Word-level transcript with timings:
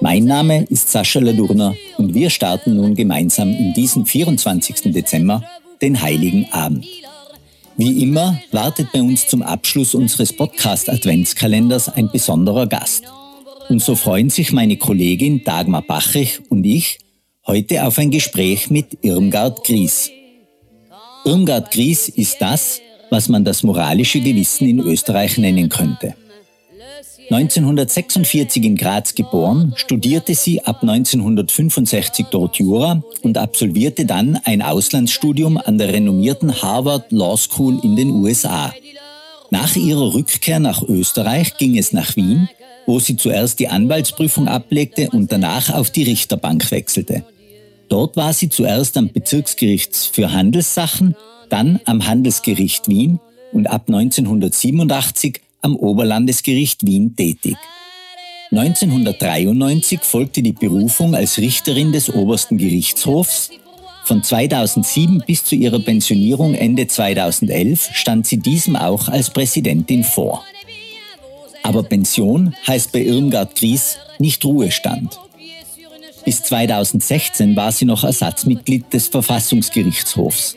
Mein 0.00 0.24
Name 0.24 0.64
ist 0.64 0.90
Sascha 0.90 1.20
Ladurner 1.20 1.74
und 1.96 2.14
wir 2.14 2.28
starten 2.28 2.76
nun 2.76 2.94
gemeinsam 2.94 3.48
in 3.48 3.72
diesem 3.72 4.04
24. 4.04 4.92
Dezember 4.92 5.42
den 5.80 6.00
Heiligen 6.02 6.46
Abend. 6.52 6.84
Wie 7.76 8.02
immer 8.02 8.38
wartet 8.52 8.92
bei 8.92 9.00
uns 9.00 9.26
zum 9.26 9.42
Abschluss 9.42 9.94
unseres 9.94 10.34
Podcast-Adventskalenders 10.34 11.88
ein 11.88 12.10
besonderer 12.10 12.66
Gast. 12.66 13.04
Und 13.68 13.82
so 13.82 13.96
freuen 13.96 14.30
sich 14.30 14.52
meine 14.52 14.76
Kollegin 14.76 15.44
Dagmar 15.44 15.82
Bachich 15.82 16.40
und 16.50 16.64
ich 16.64 16.98
heute 17.46 17.86
auf 17.86 17.98
ein 17.98 18.10
Gespräch 18.10 18.70
mit 18.70 18.98
Irmgard 19.02 19.64
Gries. 19.64 20.10
Irmgard 21.24 21.70
Gries 21.72 22.08
ist 22.08 22.36
das, 22.40 22.80
was 23.10 23.28
man 23.28 23.44
das 23.44 23.62
moralische 23.62 24.20
Gewissen 24.20 24.68
in 24.68 24.80
Österreich 24.80 25.38
nennen 25.38 25.68
könnte. 25.68 26.14
1946 27.28 28.64
in 28.64 28.76
Graz 28.76 29.14
geboren, 29.14 29.72
studierte 29.74 30.34
sie 30.34 30.62
ab 30.64 30.82
1965 30.82 32.26
dort 32.30 32.56
Jura 32.56 33.02
und 33.22 33.36
absolvierte 33.36 34.06
dann 34.06 34.38
ein 34.44 34.62
Auslandsstudium 34.62 35.56
an 35.56 35.76
der 35.76 35.92
renommierten 35.92 36.62
Harvard 36.62 37.10
Law 37.10 37.36
School 37.36 37.80
in 37.82 37.96
den 37.96 38.10
USA. 38.10 38.72
Nach 39.50 39.74
ihrer 39.74 40.14
Rückkehr 40.14 40.60
nach 40.60 40.82
Österreich 40.82 41.56
ging 41.56 41.76
es 41.76 41.92
nach 41.92 42.14
Wien, 42.14 42.48
wo 42.86 43.00
sie 43.00 43.16
zuerst 43.16 43.58
die 43.58 43.68
Anwaltsprüfung 43.68 44.46
ablegte 44.46 45.10
und 45.10 45.32
danach 45.32 45.70
auf 45.70 45.90
die 45.90 46.04
Richterbank 46.04 46.70
wechselte. 46.70 47.24
Dort 47.88 48.16
war 48.16 48.32
sie 48.32 48.50
zuerst 48.50 48.96
am 48.96 49.12
Bezirksgericht 49.12 49.96
für 49.96 50.32
Handelssachen, 50.32 51.16
dann 51.48 51.80
am 51.84 52.06
Handelsgericht 52.06 52.88
Wien 52.88 53.18
und 53.52 53.68
ab 53.68 53.84
1987 53.88 55.40
am 55.66 55.74
Oberlandesgericht 55.74 56.86
Wien 56.86 57.16
tätig. 57.16 57.56
1993 58.52 60.00
folgte 60.00 60.40
die 60.40 60.52
Berufung 60.52 61.16
als 61.16 61.38
Richterin 61.38 61.90
des 61.90 62.08
obersten 62.08 62.56
Gerichtshofs. 62.56 63.50
Von 64.04 64.22
2007 64.22 65.24
bis 65.26 65.44
zu 65.44 65.56
ihrer 65.56 65.80
Pensionierung 65.80 66.54
Ende 66.54 66.86
2011 66.86 67.90
stand 67.94 68.28
sie 68.28 68.38
diesem 68.38 68.76
auch 68.76 69.08
als 69.08 69.30
Präsidentin 69.30 70.04
vor. 70.04 70.44
Aber 71.64 71.82
Pension 71.82 72.54
heißt 72.68 72.92
bei 72.92 73.00
Irmgard 73.00 73.56
Gries 73.56 73.98
nicht 74.20 74.44
Ruhestand. 74.44 75.18
Bis 76.24 76.44
2016 76.44 77.56
war 77.56 77.72
sie 77.72 77.86
noch 77.86 78.04
Ersatzmitglied 78.04 78.92
des 78.92 79.08
Verfassungsgerichtshofs. 79.08 80.56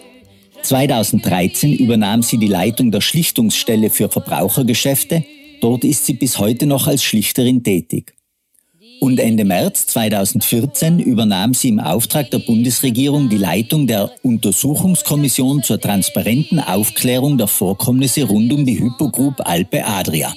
2013 0.64 1.74
übernahm 1.74 2.22
sie 2.22 2.38
die 2.38 2.48
Leitung 2.48 2.92
der 2.92 3.02
Schlichtungsstelle 3.02 3.90
für 3.90 4.10
Verbrauchergeschäfte. 4.10 5.24
Dort 5.62 5.84
ist 5.84 6.06
sie 6.06 6.14
bis 6.14 6.40
heute 6.40 6.66
noch 6.66 6.88
als 6.88 7.04
Schlichterin 7.04 7.64
tätig. 7.64 8.14
Und 9.00 9.20
Ende 9.20 9.46
März 9.46 9.88
2014 9.88 11.00
übernahm 11.00 11.54
sie 11.54 11.70
im 11.70 11.80
Auftrag 11.80 12.32
der 12.32 12.40
Bundesregierung 12.40 13.30
die 13.30 13.38
Leitung 13.38 13.88
der 13.88 14.12
Untersuchungskommission 14.24 15.64
zur 15.64 15.80
transparenten 15.80 16.60
Aufklärung 16.60 17.38
der 17.38 17.48
Vorkommnisse 17.48 18.26
rund 18.26 18.52
um 18.52 18.66
die 18.66 18.80
Hypo 18.80 19.10
Group 19.10 19.36
Alpe 19.40 19.86
Adria. 19.86 20.34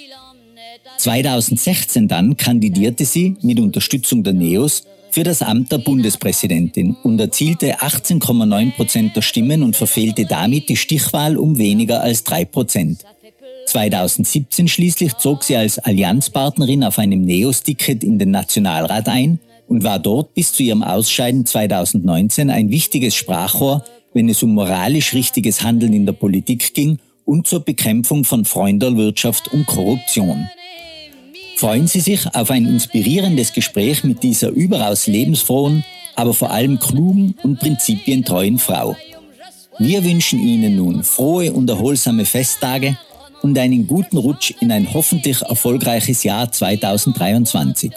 2016 0.98 2.06
dann 2.06 2.36
kandidierte 2.36 3.04
sie 3.04 3.36
mit 3.42 3.58
Unterstützung 3.58 4.22
der 4.22 4.34
NEOS 4.34 4.84
für 5.12 5.24
das 5.24 5.42
Amt 5.42 5.70
der 5.70 5.78
Bundespräsidentin 5.78 6.96
und 7.02 7.20
erzielte 7.20 7.80
18,9 7.80 8.72
Prozent 8.72 9.14
der 9.14 9.20
Stimmen 9.20 9.62
und 9.62 9.76
verfehlte 9.76 10.24
damit 10.24 10.70
die 10.70 10.76
Stichwahl 10.76 11.36
um 11.36 11.58
weniger 11.58 12.00
als 12.00 12.24
drei 12.24 12.46
Prozent. 12.46 13.04
2017 13.66 14.68
schließlich 14.68 15.18
zog 15.18 15.44
sie 15.44 15.56
als 15.56 15.78
Allianzpartnerin 15.78 16.82
auf 16.82 16.98
einem 16.98 17.20
Neos-Ticket 17.20 18.02
in 18.02 18.18
den 18.18 18.30
Nationalrat 18.30 19.08
ein 19.08 19.38
und 19.68 19.84
war 19.84 19.98
dort 19.98 20.32
bis 20.32 20.54
zu 20.54 20.62
ihrem 20.62 20.82
Ausscheiden 20.82 21.44
2019 21.44 22.48
ein 22.48 22.70
wichtiges 22.70 23.14
Sprachrohr, 23.14 23.84
wenn 24.14 24.30
es 24.30 24.42
um 24.42 24.54
moralisch 24.54 25.12
richtiges 25.12 25.62
Handeln 25.62 25.92
in 25.92 26.06
der 26.06 26.14
Politik 26.14 26.72
ging 26.72 26.98
und 27.26 27.46
zur 27.46 27.60
Bekämpfung 27.60 28.24
von 28.24 28.46
Freundelwirtschaft 28.46 29.52
und 29.52 29.66
Korruption. 29.66 30.48
Freuen 31.62 31.86
Sie 31.86 32.00
sich 32.00 32.26
auf 32.34 32.50
ein 32.50 32.66
inspirierendes 32.66 33.52
Gespräch 33.52 34.02
mit 34.02 34.24
dieser 34.24 34.48
überaus 34.48 35.06
lebensfrohen, 35.06 35.84
aber 36.16 36.34
vor 36.34 36.50
allem 36.50 36.80
klugen 36.80 37.36
und 37.44 37.60
prinzipientreuen 37.60 38.58
Frau. 38.58 38.96
Wir 39.78 40.02
wünschen 40.02 40.40
Ihnen 40.40 40.74
nun 40.74 41.04
frohe 41.04 41.52
und 41.52 41.70
erholsame 41.70 42.24
Festtage 42.24 42.98
und 43.42 43.56
einen 43.56 43.86
guten 43.86 44.16
Rutsch 44.16 44.52
in 44.58 44.72
ein 44.72 44.92
hoffentlich 44.92 45.40
erfolgreiches 45.42 46.24
Jahr 46.24 46.50
2023. 46.50 47.92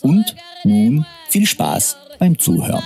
Und 0.00 0.34
nun 0.64 1.04
viel 1.28 1.44
Spaß 1.44 1.98
beim 2.18 2.38
Zuhören. 2.38 2.82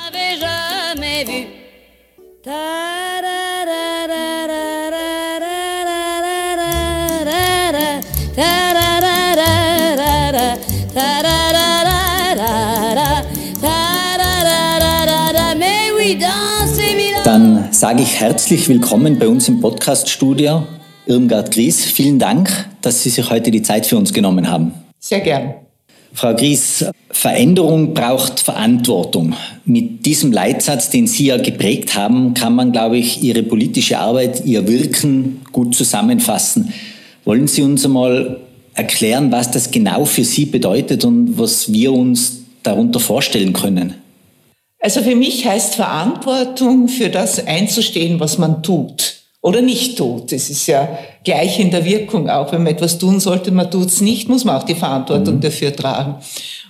Sage 17.74 18.02
ich 18.02 18.20
herzlich 18.20 18.68
willkommen 18.68 19.18
bei 19.18 19.26
uns 19.26 19.48
im 19.48 19.60
Podcast-Studio. 19.60 20.64
Irmgard 21.06 21.50
Gries, 21.50 21.84
vielen 21.84 22.20
Dank, 22.20 22.68
dass 22.80 23.02
Sie 23.02 23.10
sich 23.10 23.28
heute 23.28 23.50
die 23.50 23.62
Zeit 23.62 23.84
für 23.84 23.96
uns 23.96 24.12
genommen 24.12 24.48
haben. 24.48 24.72
Sehr 25.00 25.20
gern. 25.20 25.54
Frau 26.12 26.36
Gries, 26.36 26.84
Veränderung 27.10 27.92
braucht 27.92 28.38
Verantwortung. 28.38 29.34
Mit 29.64 30.06
diesem 30.06 30.30
Leitsatz, 30.30 30.90
den 30.90 31.08
Sie 31.08 31.26
ja 31.26 31.36
geprägt 31.36 31.96
haben, 31.96 32.32
kann 32.34 32.54
man, 32.54 32.70
glaube 32.70 32.96
ich, 32.96 33.24
Ihre 33.24 33.42
politische 33.42 33.98
Arbeit, 33.98 34.46
Ihr 34.46 34.68
Wirken 34.68 35.40
gut 35.50 35.74
zusammenfassen. 35.74 36.72
Wollen 37.24 37.48
Sie 37.48 37.62
uns 37.62 37.84
einmal 37.84 38.38
erklären, 38.74 39.32
was 39.32 39.50
das 39.50 39.72
genau 39.72 40.04
für 40.04 40.24
Sie 40.24 40.46
bedeutet 40.46 41.04
und 41.04 41.36
was 41.38 41.72
wir 41.72 41.92
uns 41.92 42.44
darunter 42.62 43.00
vorstellen 43.00 43.52
können? 43.52 43.94
Also 44.84 45.00
für 45.00 45.16
mich 45.16 45.46
heißt 45.46 45.76
Verantwortung 45.76 46.88
für 46.88 47.08
das 47.08 47.46
einzustehen, 47.46 48.20
was 48.20 48.36
man 48.36 48.62
tut 48.62 49.14
oder 49.40 49.62
nicht 49.62 49.96
tut. 49.96 50.30
Es 50.30 50.50
ist 50.50 50.66
ja 50.66 50.98
gleich 51.24 51.58
in 51.58 51.70
der 51.70 51.86
Wirkung 51.86 52.28
auch. 52.28 52.52
Wenn 52.52 52.64
man 52.64 52.74
etwas 52.74 52.98
tun 52.98 53.18
sollte, 53.18 53.50
man 53.50 53.70
tut 53.70 53.86
es 53.86 54.02
nicht, 54.02 54.28
muss 54.28 54.44
man 54.44 54.56
auch 54.56 54.64
die 54.64 54.74
Verantwortung 54.74 55.36
mhm. 55.36 55.40
dafür 55.40 55.74
tragen. 55.74 56.16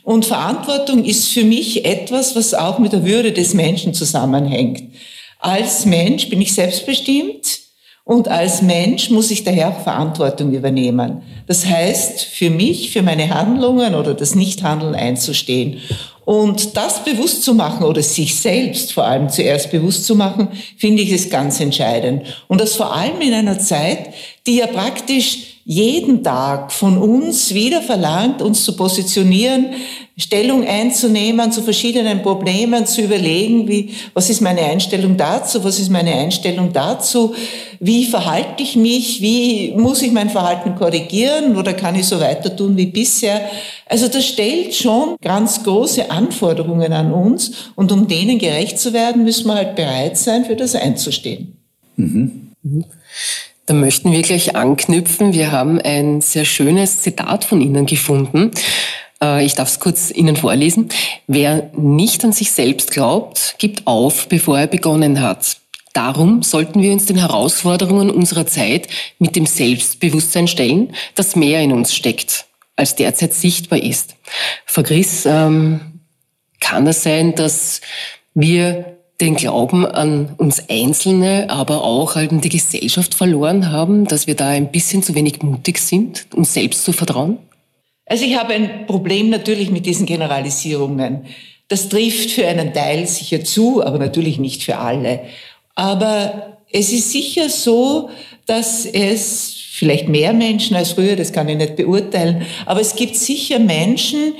Und 0.04 0.26
Verantwortung 0.26 1.04
ist 1.04 1.26
für 1.32 1.42
mich 1.42 1.84
etwas, 1.84 2.36
was 2.36 2.54
auch 2.54 2.78
mit 2.78 2.92
der 2.92 3.04
Würde 3.04 3.32
des 3.32 3.52
Menschen 3.52 3.94
zusammenhängt. 3.94 4.92
Als 5.40 5.84
Mensch 5.84 6.28
bin 6.28 6.40
ich 6.40 6.54
selbstbestimmt 6.54 7.63
und 8.04 8.28
als 8.28 8.60
Mensch 8.60 9.08
muss 9.08 9.30
ich 9.30 9.44
daher 9.44 9.70
auch 9.70 9.80
Verantwortung 9.80 10.52
übernehmen. 10.52 11.22
Das 11.46 11.64
heißt, 11.64 12.24
für 12.24 12.50
mich, 12.50 12.90
für 12.90 13.00
meine 13.00 13.30
Handlungen 13.30 13.94
oder 13.94 14.12
das 14.12 14.34
Nichthandeln 14.34 14.94
einzustehen. 14.94 15.80
Und 16.26 16.76
das 16.76 17.02
bewusst 17.04 17.42
zu 17.44 17.54
machen 17.54 17.84
oder 17.84 18.02
sich 18.02 18.34
selbst 18.36 18.92
vor 18.92 19.04
allem 19.04 19.30
zuerst 19.30 19.70
bewusst 19.70 20.04
zu 20.04 20.16
machen, 20.16 20.48
finde 20.76 21.02
ich 21.02 21.12
ist 21.12 21.30
ganz 21.30 21.60
entscheidend. 21.60 22.24
Und 22.48 22.60
das 22.60 22.76
vor 22.76 22.94
allem 22.94 23.20
in 23.22 23.32
einer 23.32 23.58
Zeit, 23.58 24.12
die 24.46 24.56
ja 24.56 24.66
praktisch 24.66 25.54
jeden 25.64 26.22
Tag 26.22 26.72
von 26.72 26.98
uns 26.98 27.54
wieder 27.54 27.80
verlangt, 27.80 28.42
uns 28.42 28.64
zu 28.64 28.76
positionieren, 28.76 29.70
Stellung 30.16 30.64
einzunehmen 30.64 31.50
zu 31.50 31.60
verschiedenen 31.60 32.22
Problemen, 32.22 32.86
zu 32.86 33.02
überlegen, 33.02 33.66
wie, 33.66 33.90
was 34.12 34.30
ist 34.30 34.40
meine 34.40 34.60
Einstellung 34.60 35.16
dazu, 35.16 35.64
was 35.64 35.80
ist 35.80 35.90
meine 35.90 36.14
Einstellung 36.14 36.72
dazu, 36.72 37.34
wie 37.80 38.04
verhalte 38.04 38.62
ich 38.62 38.76
mich, 38.76 39.20
wie 39.20 39.72
muss 39.76 40.02
ich 40.02 40.12
mein 40.12 40.30
Verhalten 40.30 40.76
korrigieren 40.76 41.56
oder 41.56 41.72
kann 41.72 41.96
ich 41.96 42.06
so 42.06 42.20
weiter 42.20 42.54
tun 42.54 42.76
wie 42.76 42.86
bisher. 42.86 43.40
Also 43.86 44.06
das 44.06 44.24
stellt 44.24 44.74
schon 44.74 45.16
ganz 45.20 45.64
große 45.64 46.08
Anforderungen 46.08 46.92
an 46.92 47.12
uns 47.12 47.72
und 47.74 47.90
um 47.90 48.06
denen 48.06 48.38
gerecht 48.38 48.78
zu 48.78 48.92
werden, 48.92 49.24
müssen 49.24 49.48
wir 49.48 49.54
halt 49.54 49.74
bereit 49.74 50.16
sein, 50.16 50.44
für 50.44 50.54
das 50.54 50.76
einzustehen. 50.76 51.56
Mhm. 51.96 52.52
Da 53.66 53.74
möchten 53.74 54.12
wir 54.12 54.22
gleich 54.22 54.54
anknüpfen. 54.54 55.32
Wir 55.32 55.50
haben 55.50 55.80
ein 55.80 56.20
sehr 56.20 56.44
schönes 56.44 57.00
Zitat 57.00 57.44
von 57.44 57.60
Ihnen 57.60 57.86
gefunden. 57.86 58.50
Äh, 59.22 59.44
ich 59.44 59.54
darf 59.54 59.68
es 59.68 59.80
kurz 59.80 60.10
Ihnen 60.10 60.36
vorlesen. 60.36 60.88
Wer 61.26 61.70
nicht 61.76 62.24
an 62.24 62.32
sich 62.32 62.52
selbst 62.52 62.90
glaubt, 62.90 63.56
gibt 63.58 63.86
auf, 63.86 64.28
bevor 64.28 64.58
er 64.58 64.66
begonnen 64.66 65.20
hat. 65.20 65.58
Darum 65.92 66.42
sollten 66.42 66.82
wir 66.82 66.92
uns 66.92 67.06
den 67.06 67.18
Herausforderungen 67.18 68.10
unserer 68.10 68.46
Zeit 68.46 68.88
mit 69.20 69.36
dem 69.36 69.46
Selbstbewusstsein 69.46 70.48
stellen, 70.48 70.92
das 71.14 71.36
mehr 71.36 71.60
in 71.60 71.72
uns 71.72 71.94
steckt, 71.94 72.46
als 72.74 72.96
derzeit 72.96 73.32
sichtbar 73.32 73.80
ist. 73.80 74.16
Frau 74.66 74.82
Chris, 74.82 75.24
ähm, 75.24 75.80
kann 76.60 76.86
es 76.86 77.02
sein, 77.02 77.34
dass 77.34 77.80
wir 78.34 78.96
den 79.20 79.36
Glauben 79.36 79.86
an 79.86 80.34
uns 80.38 80.68
Einzelne, 80.68 81.46
aber 81.48 81.84
auch 81.84 82.16
an 82.16 82.40
die 82.40 82.48
Gesellschaft 82.48 83.14
verloren 83.14 83.70
haben, 83.70 84.06
dass 84.06 84.26
wir 84.26 84.34
da 84.34 84.48
ein 84.48 84.72
bisschen 84.72 85.02
zu 85.02 85.14
wenig 85.14 85.42
mutig 85.42 85.78
sind, 85.78 86.26
uns 86.34 86.54
selbst 86.54 86.84
zu 86.84 86.92
vertrauen? 86.92 87.38
Also 88.06 88.24
ich 88.24 88.36
habe 88.36 88.52
ein 88.54 88.86
Problem 88.86 89.30
natürlich 89.30 89.70
mit 89.70 89.86
diesen 89.86 90.06
Generalisierungen. 90.06 91.26
Das 91.68 91.88
trifft 91.88 92.30
für 92.30 92.46
einen 92.46 92.74
Teil 92.74 93.06
sicher 93.06 93.42
zu, 93.42 93.84
aber 93.84 93.98
natürlich 93.98 94.38
nicht 94.38 94.62
für 94.62 94.78
alle. 94.78 95.20
Aber 95.74 96.58
es 96.70 96.92
ist 96.92 97.12
sicher 97.12 97.48
so, 97.48 98.10
dass 98.46 98.84
es 98.84 99.54
vielleicht 99.70 100.08
mehr 100.08 100.32
Menschen 100.32 100.76
als 100.76 100.92
früher, 100.92 101.16
das 101.16 101.32
kann 101.32 101.48
ich 101.48 101.56
nicht 101.56 101.76
beurteilen, 101.76 102.46
aber 102.66 102.80
es 102.80 102.94
gibt 102.94 103.16
sicher 103.16 103.58
Menschen, 103.58 104.34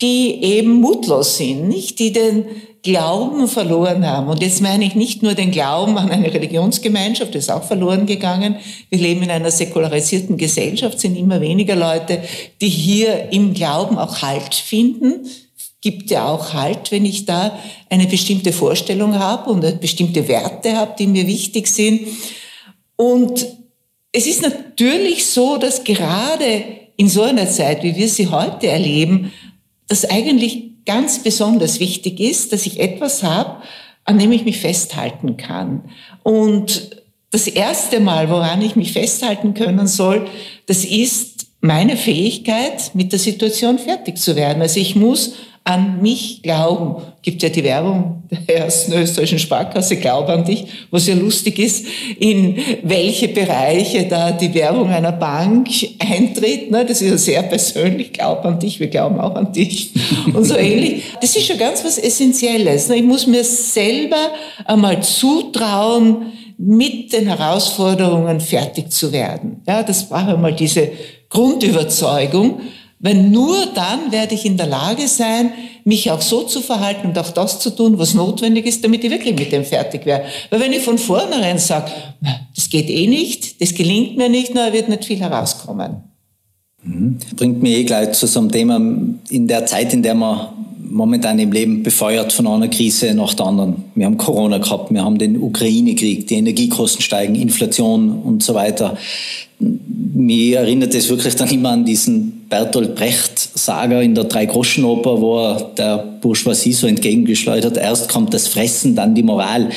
die 0.00 0.42
eben 0.42 0.80
mutlos 0.80 1.36
sind, 1.36 1.68
nicht? 1.68 1.98
Die 1.98 2.12
den 2.12 2.44
Glauben 2.82 3.48
verloren 3.48 4.06
haben. 4.06 4.28
Und 4.28 4.40
jetzt 4.40 4.60
meine 4.60 4.84
ich 4.84 4.94
nicht 4.94 5.22
nur 5.22 5.34
den 5.34 5.50
Glauben 5.50 5.98
an 5.98 6.10
eine 6.10 6.32
Religionsgemeinschaft, 6.32 7.34
das 7.34 7.44
ist 7.44 7.50
auch 7.50 7.64
verloren 7.64 8.06
gegangen. 8.06 8.56
Wir 8.88 8.98
leben 8.98 9.22
in 9.24 9.30
einer 9.30 9.50
säkularisierten 9.50 10.36
Gesellschaft, 10.36 11.00
sind 11.00 11.16
immer 11.16 11.40
weniger 11.40 11.74
Leute, 11.74 12.22
die 12.60 12.68
hier 12.68 13.32
im 13.32 13.52
Glauben 13.52 13.98
auch 13.98 14.22
Halt 14.22 14.54
finden 14.54 15.26
gibt 15.80 16.10
ja 16.10 16.28
auch 16.28 16.54
Halt, 16.54 16.90
wenn 16.90 17.04
ich 17.04 17.24
da 17.24 17.56
eine 17.88 18.06
bestimmte 18.06 18.52
Vorstellung 18.52 19.18
habe 19.18 19.50
und 19.50 19.80
bestimmte 19.80 20.26
Werte 20.26 20.76
habe, 20.76 20.94
die 20.98 21.06
mir 21.06 21.26
wichtig 21.26 21.68
sind. 21.68 22.08
Und 22.96 23.46
es 24.12 24.26
ist 24.26 24.42
natürlich 24.42 25.26
so, 25.26 25.56
dass 25.56 25.84
gerade 25.84 26.64
in 26.96 27.08
so 27.08 27.22
einer 27.22 27.48
Zeit, 27.48 27.84
wie 27.84 27.94
wir 27.94 28.08
sie 28.08 28.26
heute 28.26 28.66
erleben, 28.66 29.32
das 29.88 30.04
eigentlich 30.04 30.84
ganz 30.86 31.22
besonders 31.22 31.80
wichtig 31.80 32.20
ist, 32.20 32.52
dass 32.52 32.66
ich 32.66 32.80
etwas 32.80 33.22
habe, 33.22 33.62
an 34.04 34.18
dem 34.18 34.32
ich 34.32 34.44
mich 34.44 34.58
festhalten 34.58 35.36
kann. 35.36 35.90
Und 36.22 37.02
das 37.30 37.46
erste 37.46 38.00
Mal, 38.00 38.30
woran 38.30 38.62
ich 38.62 38.76
mich 38.76 38.92
festhalten 38.92 39.52
können 39.54 39.86
soll, 39.86 40.26
das 40.66 40.84
ist 40.84 41.46
meine 41.60 41.96
Fähigkeit, 41.96 42.94
mit 42.94 43.12
der 43.12 43.18
Situation 43.18 43.78
fertig 43.78 44.16
zu 44.18 44.36
werden. 44.36 44.62
Also 44.62 44.80
ich 44.80 44.94
muss 44.94 45.34
an 45.68 46.00
mich 46.00 46.40
glauben. 46.42 47.02
Gibt 47.20 47.42
ja 47.42 47.50
die 47.50 47.62
Werbung 47.62 48.22
der 48.30 48.64
ersten 48.64 48.94
österreichischen 48.94 49.38
Sparkasse, 49.38 49.96
Glaub 49.96 50.26
an 50.30 50.42
dich, 50.42 50.64
was 50.90 51.06
ja 51.06 51.14
lustig 51.14 51.58
ist, 51.58 51.84
in 52.18 52.56
welche 52.84 53.28
Bereiche 53.28 54.06
da 54.06 54.32
die 54.32 54.54
Werbung 54.54 54.88
einer 54.88 55.12
Bank 55.12 55.68
eintritt. 55.98 56.70
Ne? 56.70 56.86
Das 56.86 57.02
ist 57.02 57.10
ja 57.10 57.18
sehr 57.18 57.42
persönlich, 57.42 58.14
Glaub 58.14 58.46
an 58.46 58.58
dich, 58.58 58.80
wir 58.80 58.86
glauben 58.86 59.20
auch 59.20 59.34
an 59.34 59.52
dich 59.52 59.92
und 60.32 60.44
so 60.44 60.56
ähnlich. 60.56 61.02
Das 61.20 61.36
ist 61.36 61.46
schon 61.46 61.58
ganz 61.58 61.84
was 61.84 61.98
Essentielles. 61.98 62.88
Ne? 62.88 62.96
Ich 62.96 63.04
muss 63.04 63.26
mir 63.26 63.44
selber 63.44 64.30
einmal 64.64 65.02
zutrauen, 65.02 66.32
mit 66.56 67.12
den 67.12 67.26
Herausforderungen 67.26 68.40
fertig 68.40 68.90
zu 68.90 69.12
werden. 69.12 69.62
Ja, 69.68 69.82
das 69.82 70.08
braucht 70.08 70.28
einmal 70.28 70.54
diese 70.54 70.90
Grundüberzeugung. 71.28 72.60
Weil 73.00 73.14
nur 73.14 73.66
dann 73.74 74.10
werde 74.10 74.34
ich 74.34 74.44
in 74.44 74.56
der 74.56 74.66
Lage 74.66 75.06
sein, 75.06 75.52
mich 75.84 76.10
auch 76.10 76.20
so 76.20 76.42
zu 76.42 76.60
verhalten 76.60 77.08
und 77.08 77.18
auch 77.18 77.30
das 77.30 77.60
zu 77.60 77.70
tun, 77.70 77.98
was 77.98 78.14
notwendig 78.14 78.66
ist, 78.66 78.82
damit 78.82 79.04
ich 79.04 79.10
wirklich 79.10 79.38
mit 79.38 79.52
dem 79.52 79.64
fertig 79.64 80.04
wäre. 80.04 80.24
Weil 80.50 80.60
wenn 80.60 80.72
ich 80.72 80.82
von 80.82 80.98
vornherein 80.98 81.58
sage, 81.58 81.90
das 82.54 82.68
geht 82.68 82.90
eh 82.90 83.06
nicht, 83.06 83.60
das 83.60 83.74
gelingt 83.74 84.16
mir 84.16 84.28
nicht, 84.28 84.52
na, 84.54 84.72
wird 84.72 84.88
nicht 84.88 85.04
viel 85.04 85.20
herauskommen. 85.20 86.02
Mhm. 86.82 87.18
Bringt 87.36 87.62
mich 87.62 87.72
eh 87.72 87.84
gleich 87.84 88.12
zu 88.12 88.26
so 88.26 88.40
einem 88.40 88.50
Thema 88.50 88.80
in 89.30 89.46
der 89.46 89.66
Zeit, 89.66 89.92
in 89.94 90.02
der 90.02 90.14
man 90.14 90.48
momentan 90.90 91.38
im 91.38 91.52
Leben 91.52 91.82
befeuert 91.82 92.32
von 92.32 92.46
einer 92.46 92.68
Krise 92.68 93.14
nach 93.14 93.34
der 93.34 93.46
anderen. 93.46 93.84
Wir 93.94 94.06
haben 94.06 94.16
Corona 94.16 94.58
gehabt, 94.58 94.92
wir 94.92 95.04
haben 95.04 95.18
den 95.18 95.40
Ukraine-Krieg, 95.40 96.26
die 96.26 96.34
Energiekosten 96.34 97.02
steigen, 97.02 97.34
Inflation 97.34 98.10
und 98.22 98.42
so 98.42 98.54
weiter. 98.54 98.96
Mir 99.58 100.60
erinnert 100.60 100.94
es 100.94 101.08
wirklich 101.08 101.34
dann 101.36 101.48
immer 101.50 101.70
an 101.70 101.84
diesen 101.84 102.46
Bertolt 102.48 102.94
Brecht-Saga 102.94 104.00
in 104.00 104.14
der 104.14 104.24
Drei-Groschen-Oper, 104.24 105.20
wo 105.20 105.38
er 105.38 105.70
der 105.76 105.98
Bourgeoisie 106.20 106.72
so 106.72 106.86
entgegengeschleudert, 106.86 107.76
erst 107.76 108.08
kommt 108.08 108.32
das 108.32 108.48
Fressen, 108.48 108.94
dann 108.94 109.14
die 109.14 109.22
Moral. 109.22 109.70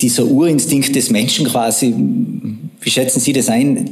Dieser 0.00 0.24
Urinstinkt 0.24 0.94
des 0.96 1.10
Menschen 1.10 1.46
quasi, 1.46 1.94
wie 2.80 2.90
schätzen 2.90 3.20
Sie 3.20 3.32
das 3.32 3.48
ein? 3.48 3.90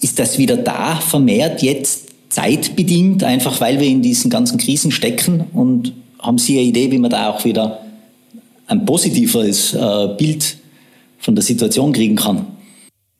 Ist 0.00 0.18
das 0.18 0.38
wieder 0.38 0.56
da, 0.56 0.96
vermehrt 0.96 1.62
jetzt 1.62 2.09
zeitbedingt, 2.30 3.22
einfach 3.24 3.60
weil 3.60 3.78
wir 3.80 3.88
in 3.88 4.00
diesen 4.02 4.30
ganzen 4.30 4.58
Krisen 4.58 4.90
stecken? 4.90 5.44
Und 5.52 5.92
haben 6.18 6.38
Sie 6.38 6.58
eine 6.58 6.66
Idee, 6.66 6.90
wie 6.90 6.98
man 6.98 7.10
da 7.10 7.30
auch 7.30 7.44
wieder 7.44 7.80
ein 8.66 8.86
positiveres 8.86 9.74
äh, 9.74 10.08
Bild 10.16 10.56
von 11.18 11.34
der 11.34 11.44
Situation 11.44 11.92
kriegen 11.92 12.16
kann? 12.16 12.46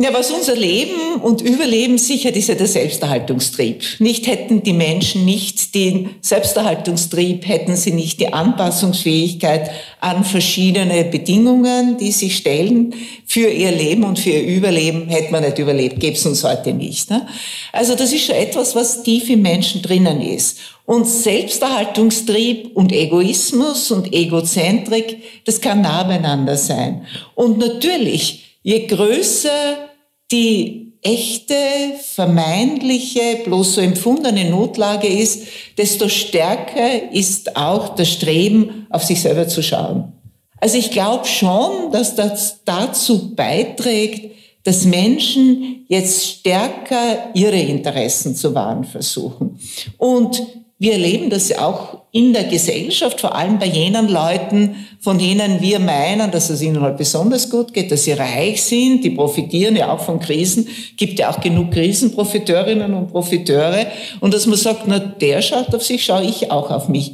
Ja, 0.03 0.15
was 0.15 0.31
unser 0.31 0.57
Leben 0.57 1.21
und 1.21 1.43
Überleben 1.43 1.99
sichert, 1.99 2.35
ist 2.35 2.49
ja 2.49 2.55
der 2.55 2.69
Selbsterhaltungstrieb. 2.69 3.83
Nicht 3.99 4.27
hätten 4.29 4.63
die 4.63 4.73
Menschen 4.73 5.27
nicht 5.27 5.75
den 5.75 6.15
Selbsterhaltungstrieb, 6.23 7.47
hätten 7.47 7.77
sie 7.77 7.93
nicht 7.93 8.19
die 8.19 8.33
Anpassungsfähigkeit 8.33 9.71
an 10.01 10.25
verschiedene 10.25 11.05
Bedingungen, 11.05 11.99
die 11.99 12.13
sie 12.13 12.31
stellen 12.31 12.95
für 13.27 13.49
ihr 13.51 13.73
Leben 13.73 14.05
und 14.05 14.19
für 14.19 14.31
ihr 14.31 14.57
Überleben, 14.57 15.07
hätte 15.11 15.33
man 15.33 15.43
nicht 15.45 15.59
überlebt, 15.59 16.01
gäbe 16.01 16.17
es 16.17 16.25
uns 16.25 16.45
heute 16.45 16.73
nicht. 16.73 17.11
Ne? 17.11 17.29
Also 17.71 17.95
das 17.95 18.11
ist 18.11 18.25
schon 18.25 18.37
etwas, 18.37 18.75
was 18.75 19.03
tief 19.03 19.29
im 19.29 19.43
Menschen 19.43 19.83
drinnen 19.83 20.23
ist. 20.23 20.61
Und 20.87 21.07
Selbsterhaltungstrieb 21.07 22.75
und 22.75 22.91
Egoismus 22.91 23.91
und 23.91 24.15
Egozentrik, 24.15 25.19
das 25.45 25.61
kann 25.61 25.83
nah 25.83 26.05
beieinander 26.05 26.57
sein. 26.57 27.07
Und 27.35 27.59
natürlich, 27.59 28.57
je 28.63 28.87
größer 28.87 29.90
die 30.33 30.93
echte, 31.03 31.55
vermeintliche, 32.03 33.41
bloß 33.45 33.75
so 33.75 33.81
empfundene 33.81 34.51
Notlage 34.51 35.09
ist, 35.09 35.47
desto 35.79 36.09
stärker 36.09 37.13
ist 37.13 37.57
auch 37.57 37.95
das 37.95 38.11
Streben, 38.11 38.87
auf 38.91 39.03
sich 39.05 39.21
selber 39.21 39.49
zu 39.49 39.63
schauen. 39.63 40.13
Also 40.61 40.77
ich 40.77 40.91
glaube 40.91 41.27
schon, 41.27 41.91
dass 41.91 42.15
das 42.15 42.61
dazu 42.65 43.35
beiträgt, 43.35 44.31
dass 44.63 44.85
Menschen 44.85 45.87
jetzt 45.89 46.27
stärker 46.27 47.31
ihre 47.33 47.59
Interessen 47.59 48.37
zu 48.37 48.55
wahren 48.55 48.85
versuchen. 48.85 49.59
Und 49.97 50.43
wir 50.81 50.95
erleben 50.95 51.29
das 51.29 51.57
auch 51.57 51.99
in 52.11 52.33
der 52.33 52.45
Gesellschaft, 52.45 53.21
vor 53.21 53.35
allem 53.35 53.59
bei 53.59 53.67
jenen 53.67 54.09
Leuten, 54.09 54.87
von 54.99 55.19
denen 55.19 55.61
wir 55.61 55.79
meinen, 55.79 56.31
dass 56.31 56.49
es 56.49 56.63
ihnen 56.63 56.81
halt 56.81 56.97
besonders 56.97 57.51
gut 57.51 57.75
geht, 57.75 57.93
dass 57.93 58.05
sie 58.05 58.13
reich 58.13 58.63
sind, 58.63 59.05
die 59.05 59.11
profitieren 59.11 59.77
ja 59.77 59.93
auch 59.93 60.01
von 60.01 60.19
Krisen, 60.19 60.67
gibt 60.97 61.19
ja 61.19 61.31
auch 61.31 61.39
genug 61.39 61.71
Krisenprofiteurinnen 61.73 62.95
und 62.95 63.09
Profiteure. 63.09 63.89
Und 64.21 64.33
dass 64.33 64.47
man 64.47 64.57
sagt, 64.57 64.85
na, 64.87 64.99
der 64.99 65.43
schaut 65.43 65.75
auf 65.75 65.85
sich, 65.85 66.03
schaue 66.03 66.25
ich 66.25 66.51
auch 66.51 66.71
auf 66.71 66.89
mich. 66.89 67.13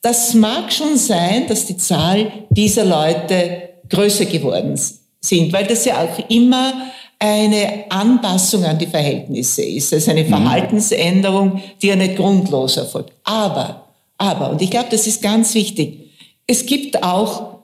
Das 0.00 0.32
mag 0.32 0.72
schon 0.72 0.96
sein, 0.96 1.46
dass 1.48 1.66
die 1.66 1.76
Zahl 1.76 2.32
dieser 2.48 2.86
Leute 2.86 3.74
größer 3.90 4.24
geworden 4.24 4.80
sind, 5.20 5.52
weil 5.52 5.66
das 5.66 5.84
ja 5.84 6.02
auch 6.02 6.30
immer 6.30 6.72
eine 7.22 7.84
Anpassung 7.88 8.64
an 8.64 8.78
die 8.78 8.86
Verhältnisse 8.86 9.62
ist. 9.62 9.92
Also 9.92 10.10
eine 10.10 10.24
mhm. 10.24 10.28
Verhaltensänderung, 10.28 11.62
die 11.80 11.86
ja 11.86 11.94
nicht 11.94 12.16
grundlos 12.16 12.76
erfolgt. 12.76 13.12
Aber, 13.22 13.86
aber, 14.18 14.50
und 14.50 14.60
ich 14.60 14.70
glaube, 14.70 14.88
das 14.90 15.06
ist 15.06 15.22
ganz 15.22 15.54
wichtig, 15.54 16.10
es 16.48 16.66
gibt 16.66 17.00
auch 17.00 17.58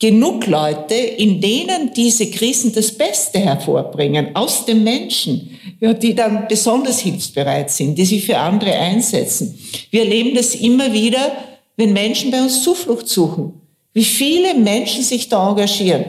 genug 0.00 0.48
Leute, 0.48 0.94
in 0.94 1.40
denen 1.40 1.92
diese 1.94 2.28
Krisen 2.28 2.72
das 2.74 2.90
Beste 2.90 3.38
hervorbringen, 3.38 4.34
aus 4.34 4.66
dem 4.66 4.82
Menschen, 4.82 5.56
ja, 5.78 5.92
die 5.92 6.12
dann 6.12 6.48
besonders 6.48 6.98
hilfsbereit 6.98 7.70
sind, 7.70 7.96
die 7.96 8.04
sich 8.04 8.26
für 8.26 8.36
andere 8.36 8.72
einsetzen. 8.72 9.56
Wir 9.92 10.00
erleben 10.00 10.34
das 10.34 10.56
immer 10.56 10.92
wieder, 10.92 11.30
wenn 11.76 11.92
Menschen 11.92 12.32
bei 12.32 12.42
uns 12.42 12.64
Zuflucht 12.64 13.08
suchen. 13.08 13.60
Wie 13.92 14.02
viele 14.02 14.54
Menschen 14.54 15.04
sich 15.04 15.28
da 15.28 15.50
engagieren. 15.50 16.04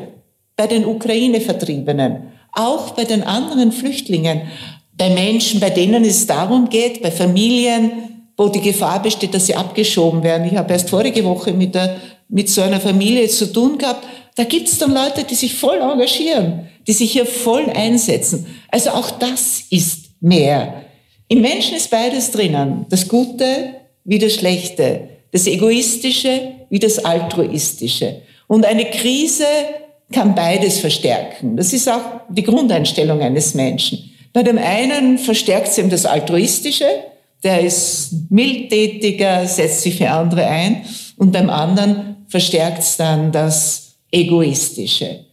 Bei 0.56 0.66
den 0.66 0.86
Ukraine-Vertriebenen, 0.86 2.33
auch 2.54 2.92
bei 2.92 3.04
den 3.04 3.24
anderen 3.24 3.72
Flüchtlingen, 3.72 4.44
bei 4.98 5.10
Menschen, 5.10 5.60
bei 5.60 5.70
denen 5.70 6.06
es 6.06 6.28
darum 6.28 6.70
geht, 6.70 7.02
bei 7.02 7.12
Familien, 7.12 7.92
wo 8.38 8.48
die 8.48 8.62
Gefahr 8.62 9.02
besteht, 9.02 9.34
dass 9.34 9.48
sie 9.48 9.56
abgeschoben 9.56 10.24
werden. 10.24 10.48
Ich 10.48 10.56
habe 10.56 10.72
erst 10.74 10.90
vorige 10.90 11.24
Woche 11.24 11.52
mit, 11.52 11.76
der, 11.76 11.98
mit 12.30 12.50
so 12.50 12.62
einer 12.62 12.80
Familie 12.80 13.28
zu 13.28 13.52
tun 13.52 13.78
gehabt. 13.78 14.06
Da 14.36 14.44
gibt 14.44 14.68
es 14.68 14.78
dann 14.78 14.94
Leute, 14.94 15.24
die 15.24 15.36
sich 15.36 15.54
voll 15.56 15.78
engagieren, 15.78 16.68
die 16.88 16.94
sich 16.94 17.12
hier 17.12 17.26
voll 17.26 17.70
einsetzen. 17.70 18.46
Also 18.70 18.92
auch 18.92 19.12
das 19.12 19.64
ist 19.70 20.10
mehr. 20.20 20.84
Im 21.28 21.42
Menschen 21.42 21.78
ist 21.78 21.90
beides 21.90 22.32
drinnen. 22.32 22.86
Das 22.90 23.08
Gute 23.08 23.76
wie 24.04 24.20
das 24.20 24.34
Schlechte. 24.34 25.10
Das 25.32 25.48
Egoistische 25.48 26.54
wie 26.70 26.80
das 26.80 27.04
Altruistische. 27.04 28.22
Und 28.48 28.66
eine 28.66 28.86
Krise 28.86 29.46
kann 30.14 30.36
beides 30.36 30.80
verstärken. 30.80 31.58
Das 31.58 31.74
ist 31.74 31.90
auch 31.90 32.22
die 32.30 32.44
Grundeinstellung 32.44 33.22
eines 33.22 33.54
Menschen. 33.54 34.12
Bei 34.32 34.44
dem 34.44 34.58
einen 34.58 35.18
verstärkt 35.18 35.68
es 35.68 35.78
eben 35.78 35.90
das 35.90 36.06
Altruistische, 36.06 36.88
der 37.44 37.60
ist 37.60 38.14
mildtätiger, 38.30 39.46
setzt 39.46 39.82
sich 39.82 39.98
für 39.98 40.10
andere 40.10 40.46
ein, 40.46 40.86
und 41.18 41.32
beim 41.32 41.50
anderen 41.50 42.26
verstärkt 42.28 42.80
es 42.80 42.98
dann 42.98 43.32
das 43.32 43.96
Egoistische. 44.12 45.26